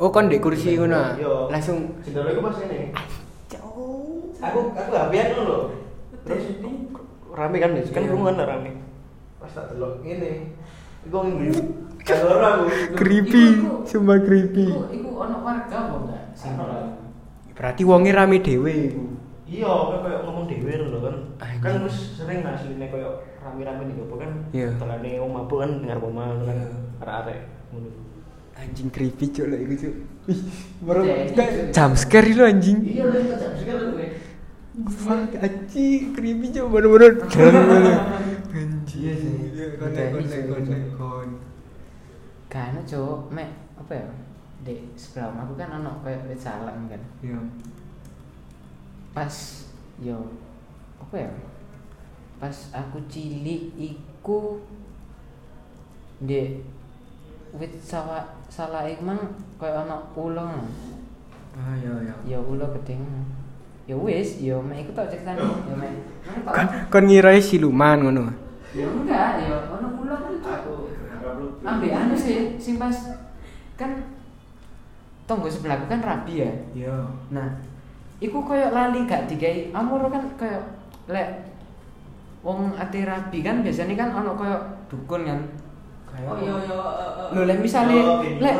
Oh, 0.00 0.10
kon 0.10 0.32
di 0.32 0.40
kursi 0.40 0.80
ngono. 0.80 1.18
Iya. 1.18 1.34
Langsung 1.52 1.98
jendela 2.00 2.32
iku 2.32 2.40
pas 2.40 2.56
ini. 2.64 2.88
Aku 4.40 4.72
aku 4.72 4.90
habian 4.96 5.34
ngono 5.34 5.42
lho. 5.44 5.58
Terus 6.24 6.44
rame 7.34 7.56
kan 7.58 7.74
kan 7.74 8.02
Iya. 8.06 8.10
ruangan 8.14 8.34
lah 8.38 8.46
rame. 8.48 8.83
Pas 9.44 9.52
tak 9.52 9.76
delok 9.76 10.00
ngene. 10.00 10.56
Iku 11.04 11.16
ngene. 11.20 11.52
Aku. 12.04 12.64
creepy, 12.96 13.44
sumpah 13.84 14.20
creepy. 14.24 14.72
Iku 14.72 14.88
iku 14.92 15.08
ono 15.20 15.36
warga 15.44 15.76
apa 15.88 15.94
enggak? 16.00 16.22
Sing 16.32 16.52
Ono. 16.56 17.00
Berarti 17.52 17.82
wonge 17.84 18.10
rame 18.12 18.40
dhewe 18.40 18.72
iku. 18.92 19.04
Iya, 19.44 19.68
kan 19.68 19.98
kayak 20.00 20.20
ngomong 20.24 20.44
dhewe 20.48 20.72
lho 20.80 20.98
kan. 21.04 21.16
Kan 21.60 21.84
wis 21.84 22.16
sering 22.16 22.40
asline 22.44 22.88
kayak 22.88 23.12
rame-rame 23.40 23.92
di 23.92 23.94
jopo 24.00 24.16
kan. 24.16 24.32
Iya. 24.52 24.72
Telane 24.80 25.10
wong 25.20 25.32
mabuk 25.36 25.58
kan 25.60 25.70
ngarep 25.84 26.04
omah 26.08 26.28
kan. 26.44 26.56
Iya. 26.56 26.68
Arek-arek 27.04 27.40
ngono. 27.72 27.88
Anjing 28.54 28.88
creepy 28.88 29.26
cuk 29.28 29.46
lek 29.48 29.60
iku 29.64 29.74
cuk. 29.84 29.94
Ih, 30.28 30.40
Baru 30.80 31.00
jump 31.72 31.94
scare 32.00 32.32
lu 32.32 32.44
anjing. 32.48 32.78
Iya, 32.84 33.04
lho 33.12 33.18
kok 33.28 33.36
jam 33.40 33.52
sekarang 33.60 33.88
gue. 33.92 34.08
Fuck 34.88 35.32
anjing 35.40 36.00
creepy 36.16 36.46
cuk 36.52 36.66
bener-bener. 36.68 37.12
Anjing. 38.54 39.02
Iya 39.02 39.14
sih. 39.18 39.34
Konek 39.74 40.06
konek 40.14 40.42
konek 40.46 40.82
kon. 40.94 41.30
Kan 42.46 42.78
cuk, 42.86 43.34
mek 43.34 43.50
apa 43.74 43.92
ya? 43.98 44.06
Di 44.62 44.78
sebelah 44.94 45.34
rumah 45.34 45.42
aku 45.50 45.54
kan 45.58 45.70
ono 45.82 45.92
kayak 46.06 46.30
wit 46.30 46.38
salam 46.38 46.86
kan. 46.86 47.02
Iya. 47.18 47.42
Pas 49.10 49.34
yo 49.98 50.38
apa 51.02 51.16
ya? 51.18 51.30
Pas 52.38 52.54
aku 52.70 53.02
cilik 53.10 53.74
iku 53.74 54.62
di 56.22 56.62
wit 57.58 57.74
sawa 57.82 58.38
salah 58.46 58.86
iku 58.86 59.02
mang 59.02 59.34
kayak 59.58 59.82
ono 59.82 60.14
ulo 60.14 60.42
ngono. 60.46 60.66
Ah 61.58 61.74
iya 61.74 61.90
iya. 62.06 62.14
Ya 62.22 62.38
ulo 62.38 62.70
ngono. 62.70 63.22
Ya 63.84 63.98
wis, 63.98 64.38
yo 64.38 64.62
mek 64.62 64.86
iku 64.86 64.94
tok 64.94 65.10
ceritane. 65.10 65.42
Yo 65.42 65.74
mek. 65.74 65.90
Tok. 66.46 66.54
Kon 66.54 66.66
kon 66.86 67.04
ngira 67.10 67.34
siluman 67.42 67.98
ngono. 67.98 68.43
Ya 68.74 68.86
enggak, 68.90 69.28
ya 69.38 69.54
ono 69.70 69.86
ulo 70.02 70.14
kan 70.18 70.34
Aku 70.42 70.74
Ambil 71.62 71.94
anu 71.94 72.14
sih, 72.18 72.58
sing 72.58 72.74
pas 72.76 72.92
kan 73.74 73.90
tonggo 75.24 75.48
sebelahku 75.48 75.86
kan 75.86 76.02
rabi 76.02 76.42
ya. 76.44 76.50
Iya. 76.74 76.94
Nah, 77.30 77.48
iku 78.20 78.42
koyo 78.42 78.68
lali 78.68 79.06
gak 79.08 79.24
digawe 79.24 79.72
amur 79.72 80.04
kan 80.10 80.20
koyo 80.36 80.60
lek 81.06 81.48
wong 82.44 82.76
ati 82.76 83.08
rabi 83.08 83.40
kan 83.40 83.64
biasanya 83.64 83.94
kan 83.96 84.10
ono 84.12 84.36
koyo 84.36 84.58
dukun 84.90 85.22
kan. 85.24 85.40
Kayak 86.10 86.28
Oh 86.28 86.34
apa? 86.34 86.42
iya 86.44 86.54
iya. 86.60 86.78
Lho 87.32 87.42
lek 87.48 87.58
misale 87.58 87.96
Oh, 87.98 88.20
lek 88.20 88.56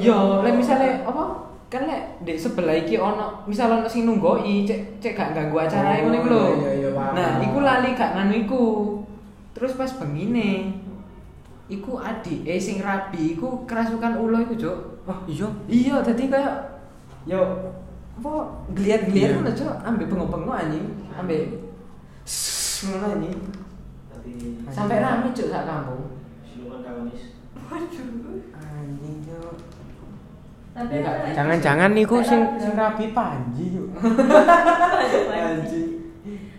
yo 0.00 0.16
lek 0.40 0.54
misale 0.56 0.88
apa 1.04 1.22
kan 1.68 1.82
lek 1.84 2.02
di 2.24 2.32
sebelah 2.34 2.72
iki 2.72 2.96
ono 2.96 3.44
misal 3.44 3.68
ono 3.68 3.84
sing 3.84 4.08
nunggoi 4.08 4.64
cek 4.64 4.80
cek 4.98 5.12
gak 5.12 5.30
ganggu 5.36 5.60
acara 5.60 5.92
Oh, 5.98 6.08
ngono 6.08 6.16
iku 6.16 6.28
lho. 6.32 6.42
iya, 6.56 6.70
iya, 6.72 6.88
iya. 6.88 7.04
Nah, 7.12 7.28
iku 7.44 7.58
lali 7.60 7.92
gak 7.92 8.16
nganu 8.16 8.34
iku. 8.38 8.62
Terus 9.58 9.74
pas 9.74 9.90
bengine 9.92 10.78
iku 11.66 11.98
adik 11.98 12.46
eh 12.46 12.56
sing 12.56 12.78
rabi 12.78 13.34
iku 13.34 13.66
kerasukan 13.66 14.14
ulo 14.16 14.38
iku, 14.40 14.54
Cuk. 14.54 14.78
Oh 15.02 15.18
iya. 15.26 15.48
Iya, 15.66 15.96
tadi 16.00 16.30
kayak 16.30 16.78
yo 17.24 17.42
apa 18.14 18.30
geliat-geliat 18.72 19.30
Iya. 19.30 19.36
ngono, 19.36 19.50
Cuk. 19.52 19.74
Ambek 19.82 20.06
bengok-bengok 20.06 20.56
anjing, 20.56 20.86
ambek 21.12 21.42
sss, 22.22 22.86
ngono 22.86 23.06
anjing. 23.12 23.34
Tapi 24.08 24.30
Sampai 24.68 24.98
rame 24.98 25.28
Cuk 25.30 25.48
sak 25.48 25.66
kampung. 25.66 26.02
siluman 26.40 26.78
kawanis. 26.80 27.34
Anjing. 27.68 29.26
Tapi 30.70 30.94
Ya, 30.94 31.10
ada- 31.10 31.34
Jangan-jangan 31.34 31.90
niku 31.90 32.22
sing 32.22 32.38
sing 32.56 32.72
rapi 32.72 33.10
panji 33.10 33.74
yuk. 33.74 33.90
Anjing. 35.28 35.90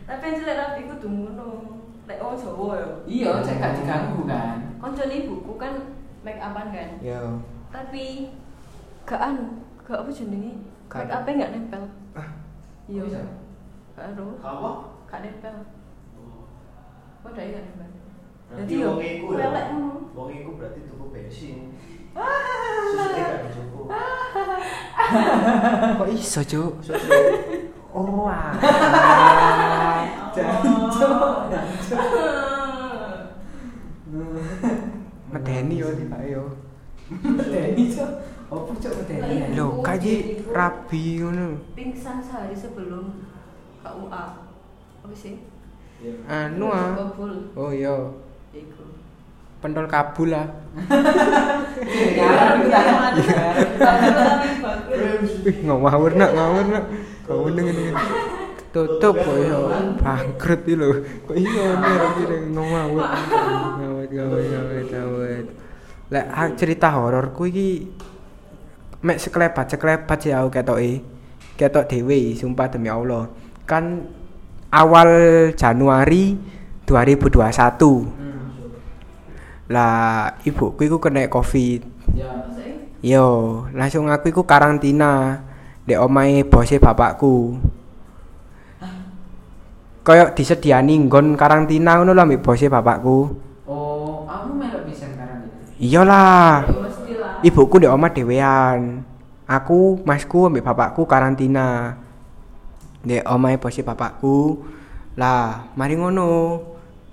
Tapi 0.03 0.21
yang 0.21 0.35
jelek 0.37 0.55
rapi 0.59 0.81
ku 0.85 1.07
ngono. 1.07 1.78
Lek 2.09 2.17
wong 2.25 2.33
Jawa 2.41 2.73
ya. 2.73 2.89
Iya, 3.05 3.31
cek 3.45 3.61
gak 3.61 3.73
diganggu 3.77 4.25
kan. 4.25 4.57
Koncone 4.81 5.13
ibuku 5.13 5.53
kan 5.61 5.93
make 6.25 6.41
upan 6.41 6.73
kan. 6.73 6.89
Yo. 7.05 7.37
Tapi 7.69 8.33
gak 9.05 9.21
anu, 9.21 9.61
gak 9.85 10.01
apa 10.01 10.09
jenenge? 10.09 10.57
Make 10.89 11.13
up 11.13 11.29
gak 11.29 11.53
nempel. 11.53 11.85
Ah. 12.17 12.33
Iya. 12.89 13.21
Gak 13.93 14.17
ero. 14.17 14.41
Apa? 14.41 14.89
Gak 15.05 15.21
nempel. 15.21 15.53
Kok 17.21 17.29
dai 17.37 17.53
gak 17.53 17.63
nempel? 17.69 17.89
Berarti 18.49 18.61
Jadi 18.65 18.73
yo 18.81 18.89
wong 18.89 19.01
iku 19.05 19.31
ya. 19.37 19.69
ngono. 19.69 19.91
Wong 20.17 20.29
iku 20.33 20.49
berarti 20.57 20.79
tuku 20.89 21.05
bensin. 21.13 21.57
Susuke 22.89 23.21
gak 23.21 23.53
dicukup. 23.53 23.85
Kok 26.01 26.09
iso 26.09 26.41
cuk? 26.41 26.73
Susu. 26.81 27.13
Oh 27.93 28.25
ah. 30.43 30.59
Medeni 35.29 35.77
yo 35.77 35.93
tiba 35.93 36.19
yo. 36.25 36.43
Medeni, 37.09 37.93
Cuk. 37.93 38.11
Opo 38.49 38.73
Cuk 38.81 38.93
medeni? 39.03 39.53
Lho, 39.53 39.85
kaji 39.85 40.41
rabi 40.49 41.21
ngono. 41.21 41.61
Pingsan 41.77 42.17
sehari 42.23 42.57
sebelum 42.57 43.25
KUA. 43.85 44.23
Apa 45.05 45.15
sih? 45.15 45.45
Anu 46.25 46.67
ah. 46.73 46.97
Oh 47.53 47.69
iya. 47.69 47.93
Iku. 48.55 48.83
Pentol 49.59 49.85
kabul 49.91 50.31
lah. 50.33 50.47
Ngawur 55.67 56.11
nak, 56.15 56.31
ngawur 56.31 56.65
nak. 56.71 56.85
Kau 57.27 57.45
dengan 57.53 57.75
dengan 57.77 57.95
tutup 58.69 59.17
kok 59.17 59.37
iso 59.41 59.59
bangkrut 60.01 60.61
iki 60.65 60.73
lho. 60.77 60.89
Kok 61.25 61.37
iso 61.37 61.63
nih 61.79 61.95
rabi 61.97 62.23
ngawur. 62.53 63.07
Ngawur 63.79 64.05
ngawur 64.09 64.41
ngawur 64.41 64.83
ngawur. 64.89 65.43
Lek 66.09 66.25
cerita 66.57 66.87
hororku 66.93 67.43
iki 67.49 67.69
mek 69.05 69.17
sekelebat 69.17 69.65
sekelebat 69.73 70.17
sih 70.21 70.33
aku 70.33 70.49
ketoke. 70.53 71.01
Ketok 71.57 71.87
dhewe 71.91 72.37
sumpah 72.37 72.67
demi 72.71 72.87
Allah. 72.87 73.27
Kan 73.67 74.07
awal 74.71 75.09
Januari 75.57 76.37
2021. 76.85 79.69
Lah 79.69 80.33
ibuku 80.41 80.89
iku 80.89 80.97
kena 80.97 81.29
Covid. 81.29 81.85
Ya. 82.17 82.49
Yo, 82.99 83.63
langsung 83.71 84.11
aku 84.11 84.27
iku 84.27 84.43
karantina 84.43 85.39
di 85.87 85.95
omahe 85.95 86.43
bose 86.43 86.83
bapakku. 86.83 87.55
Kayak 90.09 90.33
disediani 90.33 91.05
nggon 91.05 91.37
karantina 91.37 92.01
ngono 92.01 92.17
lho 92.17 92.21
ambek 92.25 92.41
bose 92.41 92.65
bapakku. 92.65 93.29
Oh, 93.69 94.25
aku 94.25 94.57
melok 94.57 94.89
bisa 94.89 95.05
sekarang 95.05 95.45
ini. 95.45 95.85
Iyalah. 95.85 96.65
Mestilah. 96.65 97.45
Ibuku 97.45 97.75
di 97.77 97.85
omah 97.85 98.09
dhewean. 98.09 99.05
Aku, 99.45 100.01
masku 100.01 100.49
ambek 100.49 100.65
bapakku 100.65 101.05
karantina. 101.05 101.93
Di 103.05 103.21
omahe 103.21 103.61
bose 103.61 103.85
bapakku. 103.85 104.65
Lah, 105.13 105.69
mari 105.77 105.93
ngono. 105.93 106.57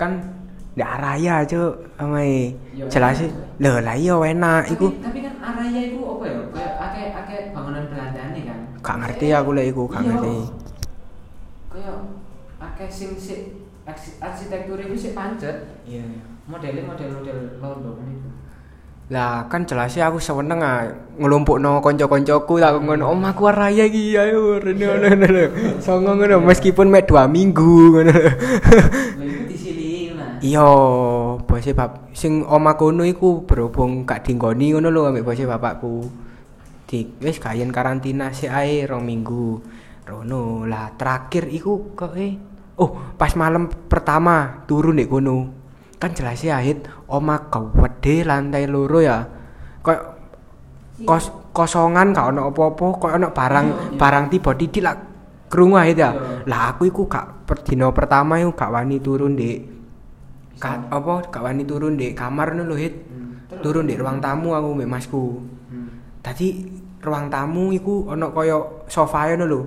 Kan 0.01 0.33
ndak 0.73 0.97
raya, 0.97 1.45
Cuk, 1.45 2.01
omahe. 2.01 2.57
Yo, 2.73 2.89
Jelas 2.89 3.21
sih. 3.21 3.29
Lho, 3.61 3.77
lah 3.77 3.93
iya 3.93 4.17
enak 4.17 4.73
iku. 4.73 4.89
Tapi, 5.05 5.21
kan 5.21 5.37
araya 5.45 5.81
iku 5.85 6.17
apa 6.17 6.25
ya? 6.33 6.41
Kayak 6.49 6.73
akeh 6.81 7.07
akeh 7.13 7.39
bangunan 7.53 7.85
Belanda 7.93 8.23
nih 8.33 8.43
kan. 8.49 8.59
Gak 8.81 8.97
ngerti 9.05 9.27
aku 9.37 9.51
lek 9.53 9.69
iku, 9.69 9.85
gak 9.85 10.01
Iya. 10.01 10.09
ngerti. 10.09 10.37
Kayak 11.77 11.97
akeh 12.77 12.93
sing 12.93 13.17
sik 13.17 13.57
arsi- 13.89 14.21
arsitektur 14.21 14.77
iku 14.77 14.93
sik 14.93 15.17
pancet. 15.17 15.81
Iya. 15.89 16.05
Modelnya 16.45 16.85
model-model 16.85 17.57
London 17.57 17.97
itu. 18.05 18.29
Lah 19.09 19.49
kan 19.49 19.65
jelas 19.65 19.97
sih 19.97 20.05
aku 20.05 20.21
seneng 20.21 20.61
ah 20.61 20.85
ngelumpukno 21.17 21.81
kanca-kancaku 21.81 22.61
tak 22.61 22.77
ngono 22.85 23.17
omahku 23.17 23.49
raya 23.49 23.89
iki 23.89 24.13
ayo 24.13 24.61
rene 24.61 24.85
ngono 24.85 25.07
ngono. 25.09 25.43
Songo 25.81 26.13
ngono 26.21 26.45
meskipun 26.45 26.93
mek 26.93 27.09
2 27.09 27.25
minggu 27.33 27.75
ngono. 27.97 28.15
Iya, 30.45 30.69
bose 31.49 31.73
bab 31.73 32.13
sing 32.13 32.45
oma 32.45 32.77
kono 32.77 33.09
iku 33.09 33.49
berhubung 33.49 34.05
gak 34.05 34.29
dinggoni 34.29 34.77
ngono 34.77 34.93
lho 34.93 35.09
ambek 35.09 35.25
bose 35.25 35.49
bapakku. 35.49 36.13
Di 36.85 37.09
wis 37.25 37.41
gayen 37.41 37.73
karantina 37.73 38.29
sik 38.37 38.53
ae 38.53 38.85
rong 38.85 39.01
minggu. 39.01 39.65
Rono 40.07 40.69
lah 40.69 40.93
terakhir 40.95 41.49
iku 41.51 41.97
kok 41.97 42.15
eh 42.15 42.56
oh 42.77 42.91
pas 43.17 43.33
malam 43.37 43.69
pertama 43.69 44.65
turun 44.69 45.01
di 45.01 45.09
kono. 45.09 45.53
Kan 45.97 46.13
jelas 46.13 46.45
ya 46.45 46.61
hit 46.61 46.85
oma 47.09 47.49
gede 47.49 48.25
lantai 48.25 48.69
loro 48.69 49.01
ya. 49.01 49.25
Kayak 49.81 50.03
kos 51.09 51.33
kosongan 51.57 52.13
gak 52.13 52.37
ono 52.37 52.53
apa-apa 52.53 52.85
kok 53.01 53.13
ono 53.17 53.29
barang 53.33 53.67
barang 53.97 54.25
tiba 54.29 54.53
titik 54.53 54.85
lah 54.85 54.97
krungu 55.49 55.81
ae 55.81 55.97
ya. 55.97 56.13
Lah 56.45 56.77
aku 56.77 56.93
iku 56.93 57.09
gak 57.09 57.49
per 57.49 57.65
dino 57.65 57.93
pertama 57.97 58.37
iku 58.37 58.53
gak 58.53 58.73
wani 58.73 59.01
turun 59.01 59.33
di 59.37 59.57
ka, 60.61 60.89
apa 60.93 61.33
gak 61.33 61.45
wani 61.45 61.65
turun 61.65 61.97
di 61.97 62.13
kamar 62.13 62.53
lho 62.53 62.77
hit. 62.77 62.95
Turun 63.65 63.89
di 63.89 63.97
ruang 63.97 64.21
tamu 64.21 64.53
aku 64.53 64.77
mbek 64.77 64.91
masku. 64.91 65.41
Tadi 66.21 66.49
ruang 67.01 67.33
tamu 67.33 67.73
iku 67.73 68.13
ono 68.13 68.37
koyo 68.37 68.85
sofa 68.85 69.33
ngono 69.33 69.45
lho. 69.49 69.61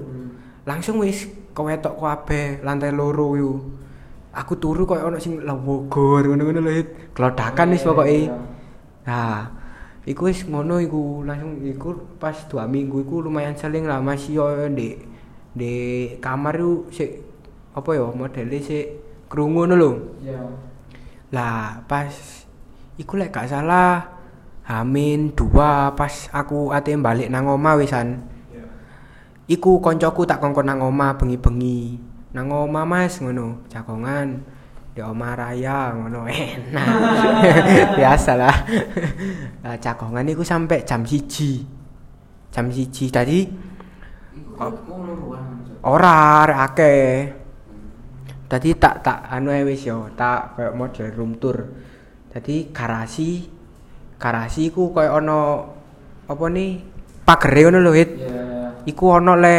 Langsung 0.70 1.02
wis 1.02 1.26
kewetok 1.60 2.00
kabeh 2.00 2.64
lantai 2.64 2.96
loro 2.96 3.36
iku. 3.36 3.54
Aku 4.32 4.56
turu 4.56 4.88
koyo 4.88 5.12
ono 5.12 5.20
sing 5.20 5.44
lewogor 5.44 6.24
ngono-ngono 6.24 6.64
lho. 6.64 6.72
Glodakan 7.12 7.76
wis 7.76 7.84
pokoke. 7.84 8.32
Nah, 9.04 9.52
iku 10.08 10.32
wis 10.32 10.48
ngono 10.48 10.80
iku 10.80 11.28
langsung 11.28 11.60
iku 11.60 12.16
pas 12.16 12.48
dua 12.48 12.64
minggu 12.64 13.04
iku 13.04 13.26
lumayan 13.26 13.58
seling 13.60 13.84
lah 13.84 14.00
masih 14.00 14.40
yo 14.40 14.48
di 14.72 14.96
di 15.52 15.74
kamar 16.24 16.56
itu 16.62 16.88
sik 16.94 17.12
apa 17.76 17.90
ya 17.92 18.08
modelnya 18.16 18.58
sik 18.64 18.86
krungu 19.28 19.68
ngono 19.68 19.76
lho. 19.76 19.92
Iya. 20.24 20.42
Lah 21.36 21.84
pas 21.90 22.14
iku 22.96 23.20
lek 23.20 23.36
gak 23.36 23.52
salah 23.52 24.18
Hamin 24.70 25.34
dua 25.34 25.98
pas 25.98 26.30
aku 26.30 26.70
ate 26.70 26.94
balik 26.94 27.34
nang 27.34 27.50
omah 27.50 27.82
wisan. 27.82 28.22
Iku 29.50 29.82
koncoku 29.82 30.30
tak 30.30 30.38
kongkon 30.46 30.70
nang 30.70 30.86
omah 30.86 31.18
bengi-bengi. 31.18 31.98
Nang 32.38 32.54
omah 32.54 32.86
Mas 32.86 33.18
ngono, 33.18 33.66
jagongan. 33.66 34.46
Di 34.94 35.02
omah 35.02 35.34
raya 35.34 35.90
ngono 35.98 36.30
enak. 36.30 36.88
Biasalah. 37.98 38.56
Lah 39.66 39.76
jagongan 39.82 40.30
iku 40.30 40.46
sampai 40.46 40.86
jam 40.86 41.02
siji. 41.02 41.66
Jam 42.54 42.70
siji 42.70 43.10
tadi 43.10 43.46
Iku 44.38 44.54
kan 45.34 45.82
ora 45.82 46.46
akeh. 46.70 47.34
Tadi 48.50 48.70
tak 48.78 49.02
tak 49.02 49.30
anu 49.34 49.50
wis 49.66 49.86
yo, 49.86 50.14
tak 50.14 50.58
koyo 50.58 50.78
model 50.78 51.10
room 51.14 51.42
tour. 51.42 51.58
Tadi 52.30 52.70
garasi 52.70 53.50
garasi 54.22 54.70
iku 54.70 54.94
koyo 54.94 55.18
ono 55.18 55.42
apa 56.30 56.46
nih 56.54 56.70
pagere 57.26 57.62
ngono 57.66 57.80
lho 57.82 57.94
hit. 57.98 58.12
Iya. 58.90 58.92
Iku 58.98 59.06
ono 59.22 59.38
le 59.38 59.58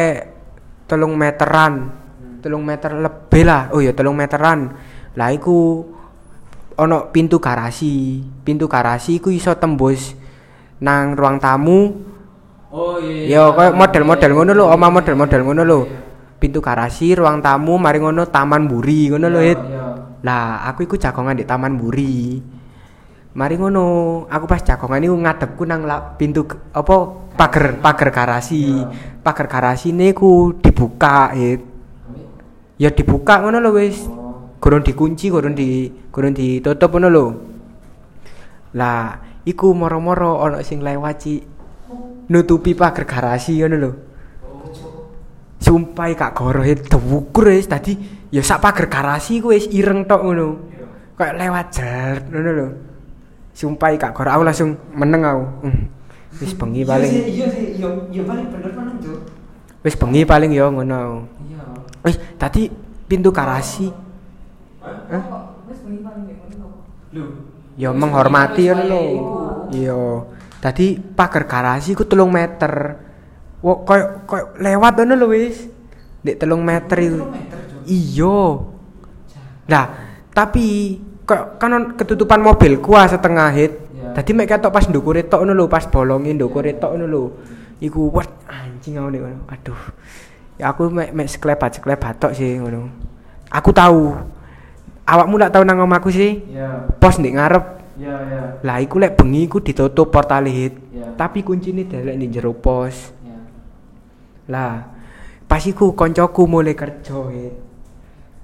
telung 0.90 1.14
meteran. 1.14 2.02
Telung 2.42 2.66
meter 2.66 2.98
lebih 2.98 3.46
lah. 3.46 3.70
Oh 3.70 3.78
iya 3.78 3.94
telung 3.94 4.18
meteran. 4.18 4.74
Lah 5.14 5.30
iku 5.30 5.86
ono 6.74 7.14
pintu 7.14 7.38
garasi. 7.38 8.18
Pintu 8.42 8.66
garasi 8.66 9.22
iku 9.22 9.30
iso 9.30 9.54
tembus 9.54 10.18
nang 10.80 11.12
ruang 11.12 11.36
tamu 11.36 12.10
Oh 12.70 13.02
iya. 13.02 13.42
Ya 13.42 13.50
kayak 13.50 13.74
model-model 13.74 14.30
ngono 14.30 14.50
lho, 14.54 14.64
omah 14.70 14.90
model-model 14.94 15.40
ngono 15.42 15.62
lho. 15.66 15.80
Pintu 16.38 16.62
garasi, 16.62 17.18
ruang 17.18 17.42
tamu, 17.42 17.74
mari 17.76 17.98
ngono 17.98 18.30
taman 18.30 18.70
buri 18.70 19.10
ngono 19.10 19.26
lho. 19.26 19.40
Iya. 19.42 19.58
Lah, 20.22 20.62
aku 20.70 20.86
iku 20.86 20.94
jagongan 20.94 21.34
di 21.34 21.42
taman 21.42 21.74
buri. 21.74 22.38
Mari 23.30 23.54
ngono, 23.62 24.26
aku 24.26 24.44
pas 24.50 24.58
jagongan 24.58 25.06
iku 25.06 25.14
ngadepku 25.14 25.62
nang 25.62 25.86
la- 25.86 26.18
pintu 26.18 26.42
apa 26.74 26.94
pager 27.38 27.78
pager 27.78 28.10
garasi. 28.10 28.82
Pager 29.22 29.46
garasi 29.46 29.94
ku 30.10 30.58
dibuka, 30.58 31.30
Hit. 31.30 31.62
Ya 32.74 32.90
dibuka 32.90 33.38
ngono 33.38 33.62
lho 33.62 33.70
wis. 33.78 34.02
Oh. 34.10 34.58
Gurung 34.58 34.82
dikunci, 34.82 35.30
gurung 35.30 35.54
di 35.54 35.86
gurung 36.10 36.34
ditutup 36.34 36.90
ngono 36.90 37.08
lho. 37.08 37.26
Lah, 38.74 39.14
iku 39.46 39.78
moro-moro 39.78 40.42
ana 40.42 40.66
sing 40.66 40.82
lewat. 40.82 41.22
Nutupi 42.26 42.74
pager 42.74 43.06
garasi 43.06 43.62
ngono 43.62 43.76
lho. 43.78 43.92
Sumpah 45.60 46.10
kak 46.18 46.34
goro 46.34 46.66
hit 46.66 46.90
dewukur 46.90 47.52
wis 47.52 47.70
tadi 47.70 47.94
ya 48.32 48.42
sak 48.42 48.58
pager 48.58 48.90
garasi 48.90 49.38
ku 49.38 49.54
wis 49.54 49.70
ireng 49.70 50.02
tok 50.02 50.26
ngono. 50.26 50.48
Kayak 51.14 51.38
lewat 51.38 51.66
jar 51.70 52.16
ngono 52.26 52.50
lho. 52.50 52.89
Sumpah 53.52 53.92
kak 53.98 54.14
goro 54.14 54.30
aku 54.30 54.42
langsung 54.46 54.78
meneng 54.94 55.22
aku. 55.26 55.44
Hmm. 55.66 55.84
Wis 56.40 56.54
bengi 56.54 56.86
paling 56.86 57.10
Iya 57.10 57.46
sih, 57.50 57.76
iya 57.76 57.88
iya 58.08 58.22
paling 58.22 58.46
bener 58.48 58.70
paling 58.72 58.96
Cuk. 59.02 59.18
wis 59.82 59.96
bengi 59.98 60.22
paling 60.24 60.50
ya 60.54 60.70
ngono. 60.70 60.94
aku. 60.94 61.18
Iya. 61.50 61.62
Wis 62.06 62.16
tadi 62.38 62.70
pintu 63.10 63.34
garasi 63.34 63.90
Kok 64.80 65.42
wis 65.68 65.78
bengi 65.82 66.00
paling 66.00 66.22
nek 66.30 66.36
ngono 66.38 66.66
kok. 66.70 66.82
Lho. 67.12 67.24
ya 67.76 67.90
menghormati 67.90 68.62
ngono 68.70 68.84
lho. 68.86 69.02
Iya. 69.74 70.00
Tadi 70.60 70.86
pager 70.96 71.44
garasi 71.50 71.92
ku 71.98 72.06
telung 72.06 72.30
meter. 72.30 72.72
Wo 73.60 73.84
koyo 73.84 74.24
koyo 74.24 74.54
lewat 74.56 75.02
ngono 75.02 75.14
lho 75.18 75.26
wis. 75.34 75.66
Nek 76.22 76.38
telung 76.38 76.62
meter 76.62 76.96
itu. 77.02 77.20
Iya. 77.84 78.38
Nah, 79.70 79.84
tapi 80.30 80.98
kok 81.30 81.62
kan 81.62 81.94
ketutupan 81.94 82.42
mobilku 82.42 82.98
ah 82.98 83.06
setengah 83.06 83.54
hit. 83.54 83.78
Ya. 83.94 84.10
Tadi 84.18 84.34
mek 84.34 84.50
ketok 84.50 84.74
pas 84.74 84.90
ndukure 84.90 85.22
tok 85.22 85.46
ngono 85.46 85.54
lho, 85.54 85.66
pas 85.70 85.86
bolongin 85.86 86.34
ndukure 86.34 86.74
tok 86.74 86.98
ngono 86.98 87.06
lho. 87.06 87.24
Iku 87.78 88.10
wet 88.10 88.26
anjing 88.50 88.98
ngono 88.98 89.14
ngono. 89.14 89.38
Aduh. 89.46 89.78
Ya 90.58 90.74
aku 90.74 90.90
mek 90.90 91.14
mek 91.14 91.30
seklebat-seklebat 91.30 92.18
tok 92.18 92.34
sih 92.34 92.58
ngono. 92.58 92.90
Aku 93.46 93.70
tahu. 93.70 94.18
Awakmu 95.06 95.38
lak 95.38 95.54
tau 95.54 95.62
nang 95.62 95.86
omahku 95.86 96.10
sih? 96.10 96.42
Iya. 96.50 96.90
Pos 96.98 97.22
ndek 97.22 97.38
ngarep. 97.38 97.64
Iya, 98.00 98.16
iya. 98.26 98.42
Lah 98.66 98.76
iku 98.82 98.98
lek 98.98 99.14
bengi 99.14 99.46
iku 99.46 99.62
ditutup 99.62 100.10
portal 100.10 100.50
hit. 100.50 100.74
Ya. 100.90 101.14
Tapi 101.14 101.46
kuncine 101.46 101.86
delek 101.86 102.18
ning 102.18 102.34
jero 102.34 102.54
pos. 102.54 103.14
Iya. 103.22 103.38
Lah, 104.50 104.74
pas 105.46 105.62
iku 105.62 105.94
koncoku 105.94 106.42
mulai 106.46 106.74
kerja 106.74 107.18
hit. 107.30 107.54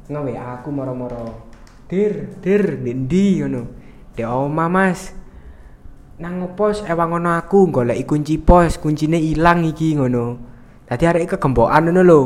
Nge 0.07 0.39
aku 0.39 0.69
moro-moro. 0.71 1.46
Dir, 1.87 2.35
dir, 2.43 2.83
ndi 2.83 3.39
ngono. 3.39 3.63
Di 4.11 4.27
omah 4.27 4.67
Mas. 4.67 5.15
Nang 6.19 6.43
pos 6.59 6.83
ewang 6.83 7.15
ngono 7.15 7.37
aku 7.39 7.71
golek 7.71 8.03
kunci 8.09 8.43
pos, 8.43 8.81
kuncine 8.83 9.21
ilang 9.21 9.63
iki 9.63 9.95
ngono. 9.95 10.35
Dadi 10.83 11.05
arek 11.07 11.39
kegembokan 11.39 11.87
ngono 11.87 12.03
lho. 12.03 12.23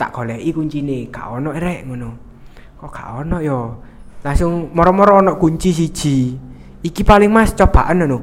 Tak 0.00 0.16
goleki 0.16 0.50
kuncine, 0.56 1.12
gak 1.12 1.28
ono 1.28 1.52
rek 1.52 1.84
ngono. 1.84 2.08
Kok 2.80 2.88
gak 2.88 3.08
ono 3.20 3.36
yo? 3.44 3.60
Langsung 4.24 4.72
moro-moro 4.72 5.20
ono 5.20 5.36
kunci 5.36 5.68
siji. 5.68 6.32
Iki 6.80 7.02
paling 7.04 7.28
Mas 7.28 7.52
cobaan 7.52 8.00
ngono. 8.00 8.18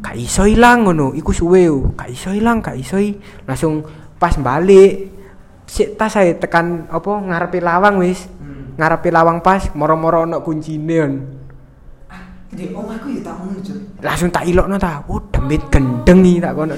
Gak 0.00 0.16
iso 0.16 0.48
ilang 0.48 0.88
ngono, 0.88 1.12
iku 1.12 1.28
suwe. 1.36 1.68
Gak 1.92 2.08
iso 2.08 2.32
ilang, 2.32 2.64
gak 2.64 2.80
iso. 2.80 2.96
Langsung 3.44 3.84
pas 4.16 4.32
balik 4.40 5.12
sik 5.68 6.00
tas 6.00 6.16
saya 6.16 6.32
tekan 6.32 6.88
apa 6.88 7.10
ngarepe 7.12 7.60
lawang 7.60 8.00
wis. 8.00 8.24
Ngarepe 8.78 9.10
lawang 9.10 9.42
pas 9.42 9.74
moro-moro 9.74 10.22
ono 10.22 10.38
kuncine 10.38 10.96
on. 11.02 11.14
Di 12.48 12.70
omahku 12.72 13.12
ya 13.12 13.20
tak 13.20 13.42
ngono, 13.42 13.60
Cuk. 13.60 13.76
Langsung 14.00 14.30
tak 14.32 14.48
ilokno 14.48 14.80
ta. 14.80 15.04
Oh, 15.10 15.20
demit 15.34 15.60
gendeng 15.68 16.24
iki 16.24 16.40
tak 16.40 16.56
kono. 16.56 16.72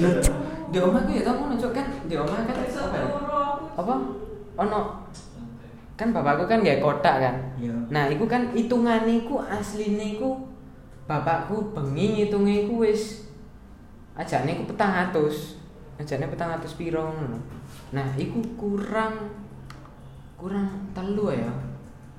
Di 0.67 0.77
omahku 0.81 1.09
ya 1.13 1.21
tak 1.23 1.35
ngono, 1.37 1.53
Cuk. 1.55 1.71
Kan 1.71 1.85
di 2.09 2.19
omah 2.19 2.43
kan 2.43 2.55
apa? 2.57 2.97
Apa? 3.79 3.95
Ono 4.67 4.79
kan 5.95 6.09
bapakku 6.09 6.49
kan 6.49 6.65
gak 6.65 6.81
kotak 6.81 7.15
kan. 7.21 7.35
Iya. 7.61 7.77
Nah, 7.93 8.09
iku 8.09 8.25
kan 8.25 8.49
hitungane 8.57 9.21
iku 9.21 9.37
asline 9.37 10.17
iku 10.17 10.49
bapakku 11.05 11.77
bengi 11.77 12.17
ngitunge 12.17 12.65
iku 12.65 12.81
wis 12.81 13.29
ajane 14.17 14.57
iku 14.57 14.73
petang 14.73 14.91
atus. 15.07 15.61
Ajane 16.01 16.25
petang 16.25 16.57
atus 16.57 16.73
piro 16.73 17.13
ngono. 17.13 17.37
Nah, 17.93 18.11
iku 18.17 18.41
kurang 18.57 19.29
kurang 20.35 20.91
telu 20.97 21.29
ya. 21.31 21.53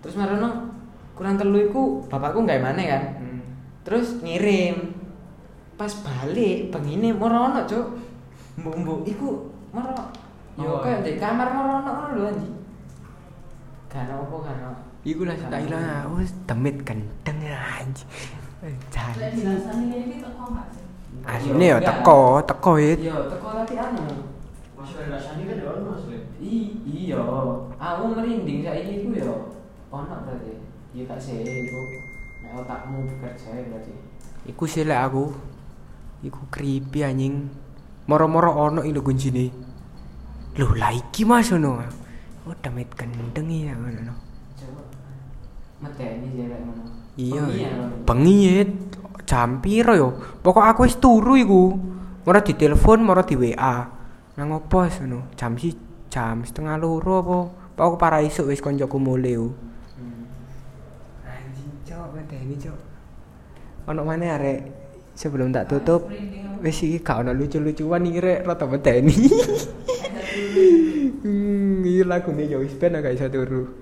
Terus 0.03 0.19
marono 0.19 0.75
kurang 1.15 1.39
telu 1.39 1.59
iku 1.63 2.03
bapakku 2.11 2.43
gawe 2.43 2.61
maneh 2.61 2.87
kan. 2.91 3.03
Terus 3.87 4.21
ngirim. 4.21 4.99
Pas 5.79 5.91
balik 6.05 6.75
bengine 6.75 7.17
morono, 7.17 7.65
Cuk. 7.65 7.87
Mbok-mbok 8.61 9.09
iku 9.09 9.49
moro 9.73 9.97
yo 10.61 10.69
Oh, 10.69 10.85
kayak 10.85 11.01
di 11.01 11.17
kamar 11.17 11.49
morono 11.49 11.89
ngono 11.89 12.09
lho 12.13 12.25
anji. 12.29 12.49
Kan 13.89 14.13
apa 14.13 14.37
kan? 14.45 14.77
Iku 15.03 15.25
langsung 15.25 15.49
tak 15.49 15.65
ilang. 15.65 16.13
Oh, 16.13 16.21
demit 16.21 16.77
gendeng 16.85 17.39
ya 17.41 17.81
iki 20.07 20.23
teko 20.23 20.45
gak 20.55 20.67
sih? 20.71 20.87
Asline 21.27 21.67
ya 21.67 21.79
teko, 21.83 22.39
teko 22.47 22.73
hit. 22.79 22.99
Iya, 23.03 23.17
teko 23.27 23.49
tapi 23.59 23.75
anu. 23.75 24.07
Masih 24.79 24.97
ada 25.03 25.19
rasanya 25.19 25.43
kan 25.51 25.57
ya 25.59 25.71
ono 25.75 25.93
iya, 26.43 27.23
aku 27.79 28.03
merinding 28.15 28.63
saiki 28.63 28.93
iku 29.03 29.09
ya. 29.19 29.35
Ono 29.93 30.15
berarti. 30.25 30.53
Iya 30.97 31.05
kak 31.05 31.21
sih 31.21 31.37
iku. 31.45 31.81
Nek 32.43 32.53
otakmu 32.65 33.05
bekerja 33.07 33.49
ya 33.53 33.63
berarti 33.69 33.93
Iku 34.49 34.65
sih 34.65 34.89
lek 34.89 35.01
aku. 35.05 35.25
Iku 36.25 36.41
creepy 36.49 37.05
anjing. 37.05 37.53
Moro-moro 38.09 38.57
ono 38.57 38.81
iki 38.81 38.93
lho 38.97 39.05
kuncine. 39.05 39.47
Lho 40.57 40.69
lah 40.75 40.97
iki 40.97 41.29
Mas 41.29 41.53
ngono. 41.53 41.85
Oh 42.43 42.57
damit 42.59 42.91
gendeng 42.99 43.47
ya 43.53 43.77
coba 44.59 44.83
meteni 45.79 46.27
sih 46.35 46.47
lek 46.51 46.59
ngono 46.59 46.85
Iya. 47.13 47.45
Ya, 47.53 47.71
Bang? 47.77 48.25
Bengi 48.25 48.37
ya. 48.49 48.65
Jam 49.29 49.61
piro 49.61 49.93
yo? 49.93 50.09
Pokok 50.41 50.65
aku 50.65 50.89
wis 50.89 50.97
turu 50.97 51.37
iku. 51.37 51.77
Moro 52.25 52.39
ditelepon, 52.41 53.05
moro 53.05 53.23
di 53.23 53.37
WA. 53.37 53.85
Nang 54.41 54.49
opo 54.57 54.89
wis 54.89 54.97
ngono? 55.05 55.29
Jam 55.37 55.61
si 55.61 55.77
jam 56.09 56.41
setengah 56.49 56.81
loro 56.81 57.15
apa? 57.21 57.39
Aku 57.83 58.01
para 58.01 58.25
isuk 58.25 58.49
wis 58.49 58.65
koncoku 58.65 58.97
mulai. 58.97 59.37
Anjing 62.53 62.69
cok. 62.69 62.81
Ono 63.89 64.05
mana 64.05 64.37
arek 64.37 64.61
sebelum 65.17 65.49
tak 65.57 65.73
tutup 65.73 66.13
wis 66.61 66.85
iki 66.85 67.01
gak 67.01 67.25
ono 67.25 67.33
lucu-lucuan 67.33 68.05
iki 68.05 68.21
rek 68.21 68.45
rada 68.45 68.69
medeni. 68.69 69.17
Hmm, 71.23 71.81
iya 71.81 72.05
lagune 72.05 72.45
ya 72.45 72.61
wis 72.61 72.77
ben 72.77 73.01
gak 73.01 73.17
iso 73.17 73.33
turu. 73.33 73.81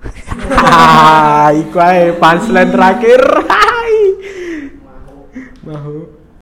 Iku 1.67 1.79
ae 1.83 2.15
punchline 2.15 2.71
terakhir. 2.71 3.23
Hai. 3.51 3.99
Mau. 5.67 6.20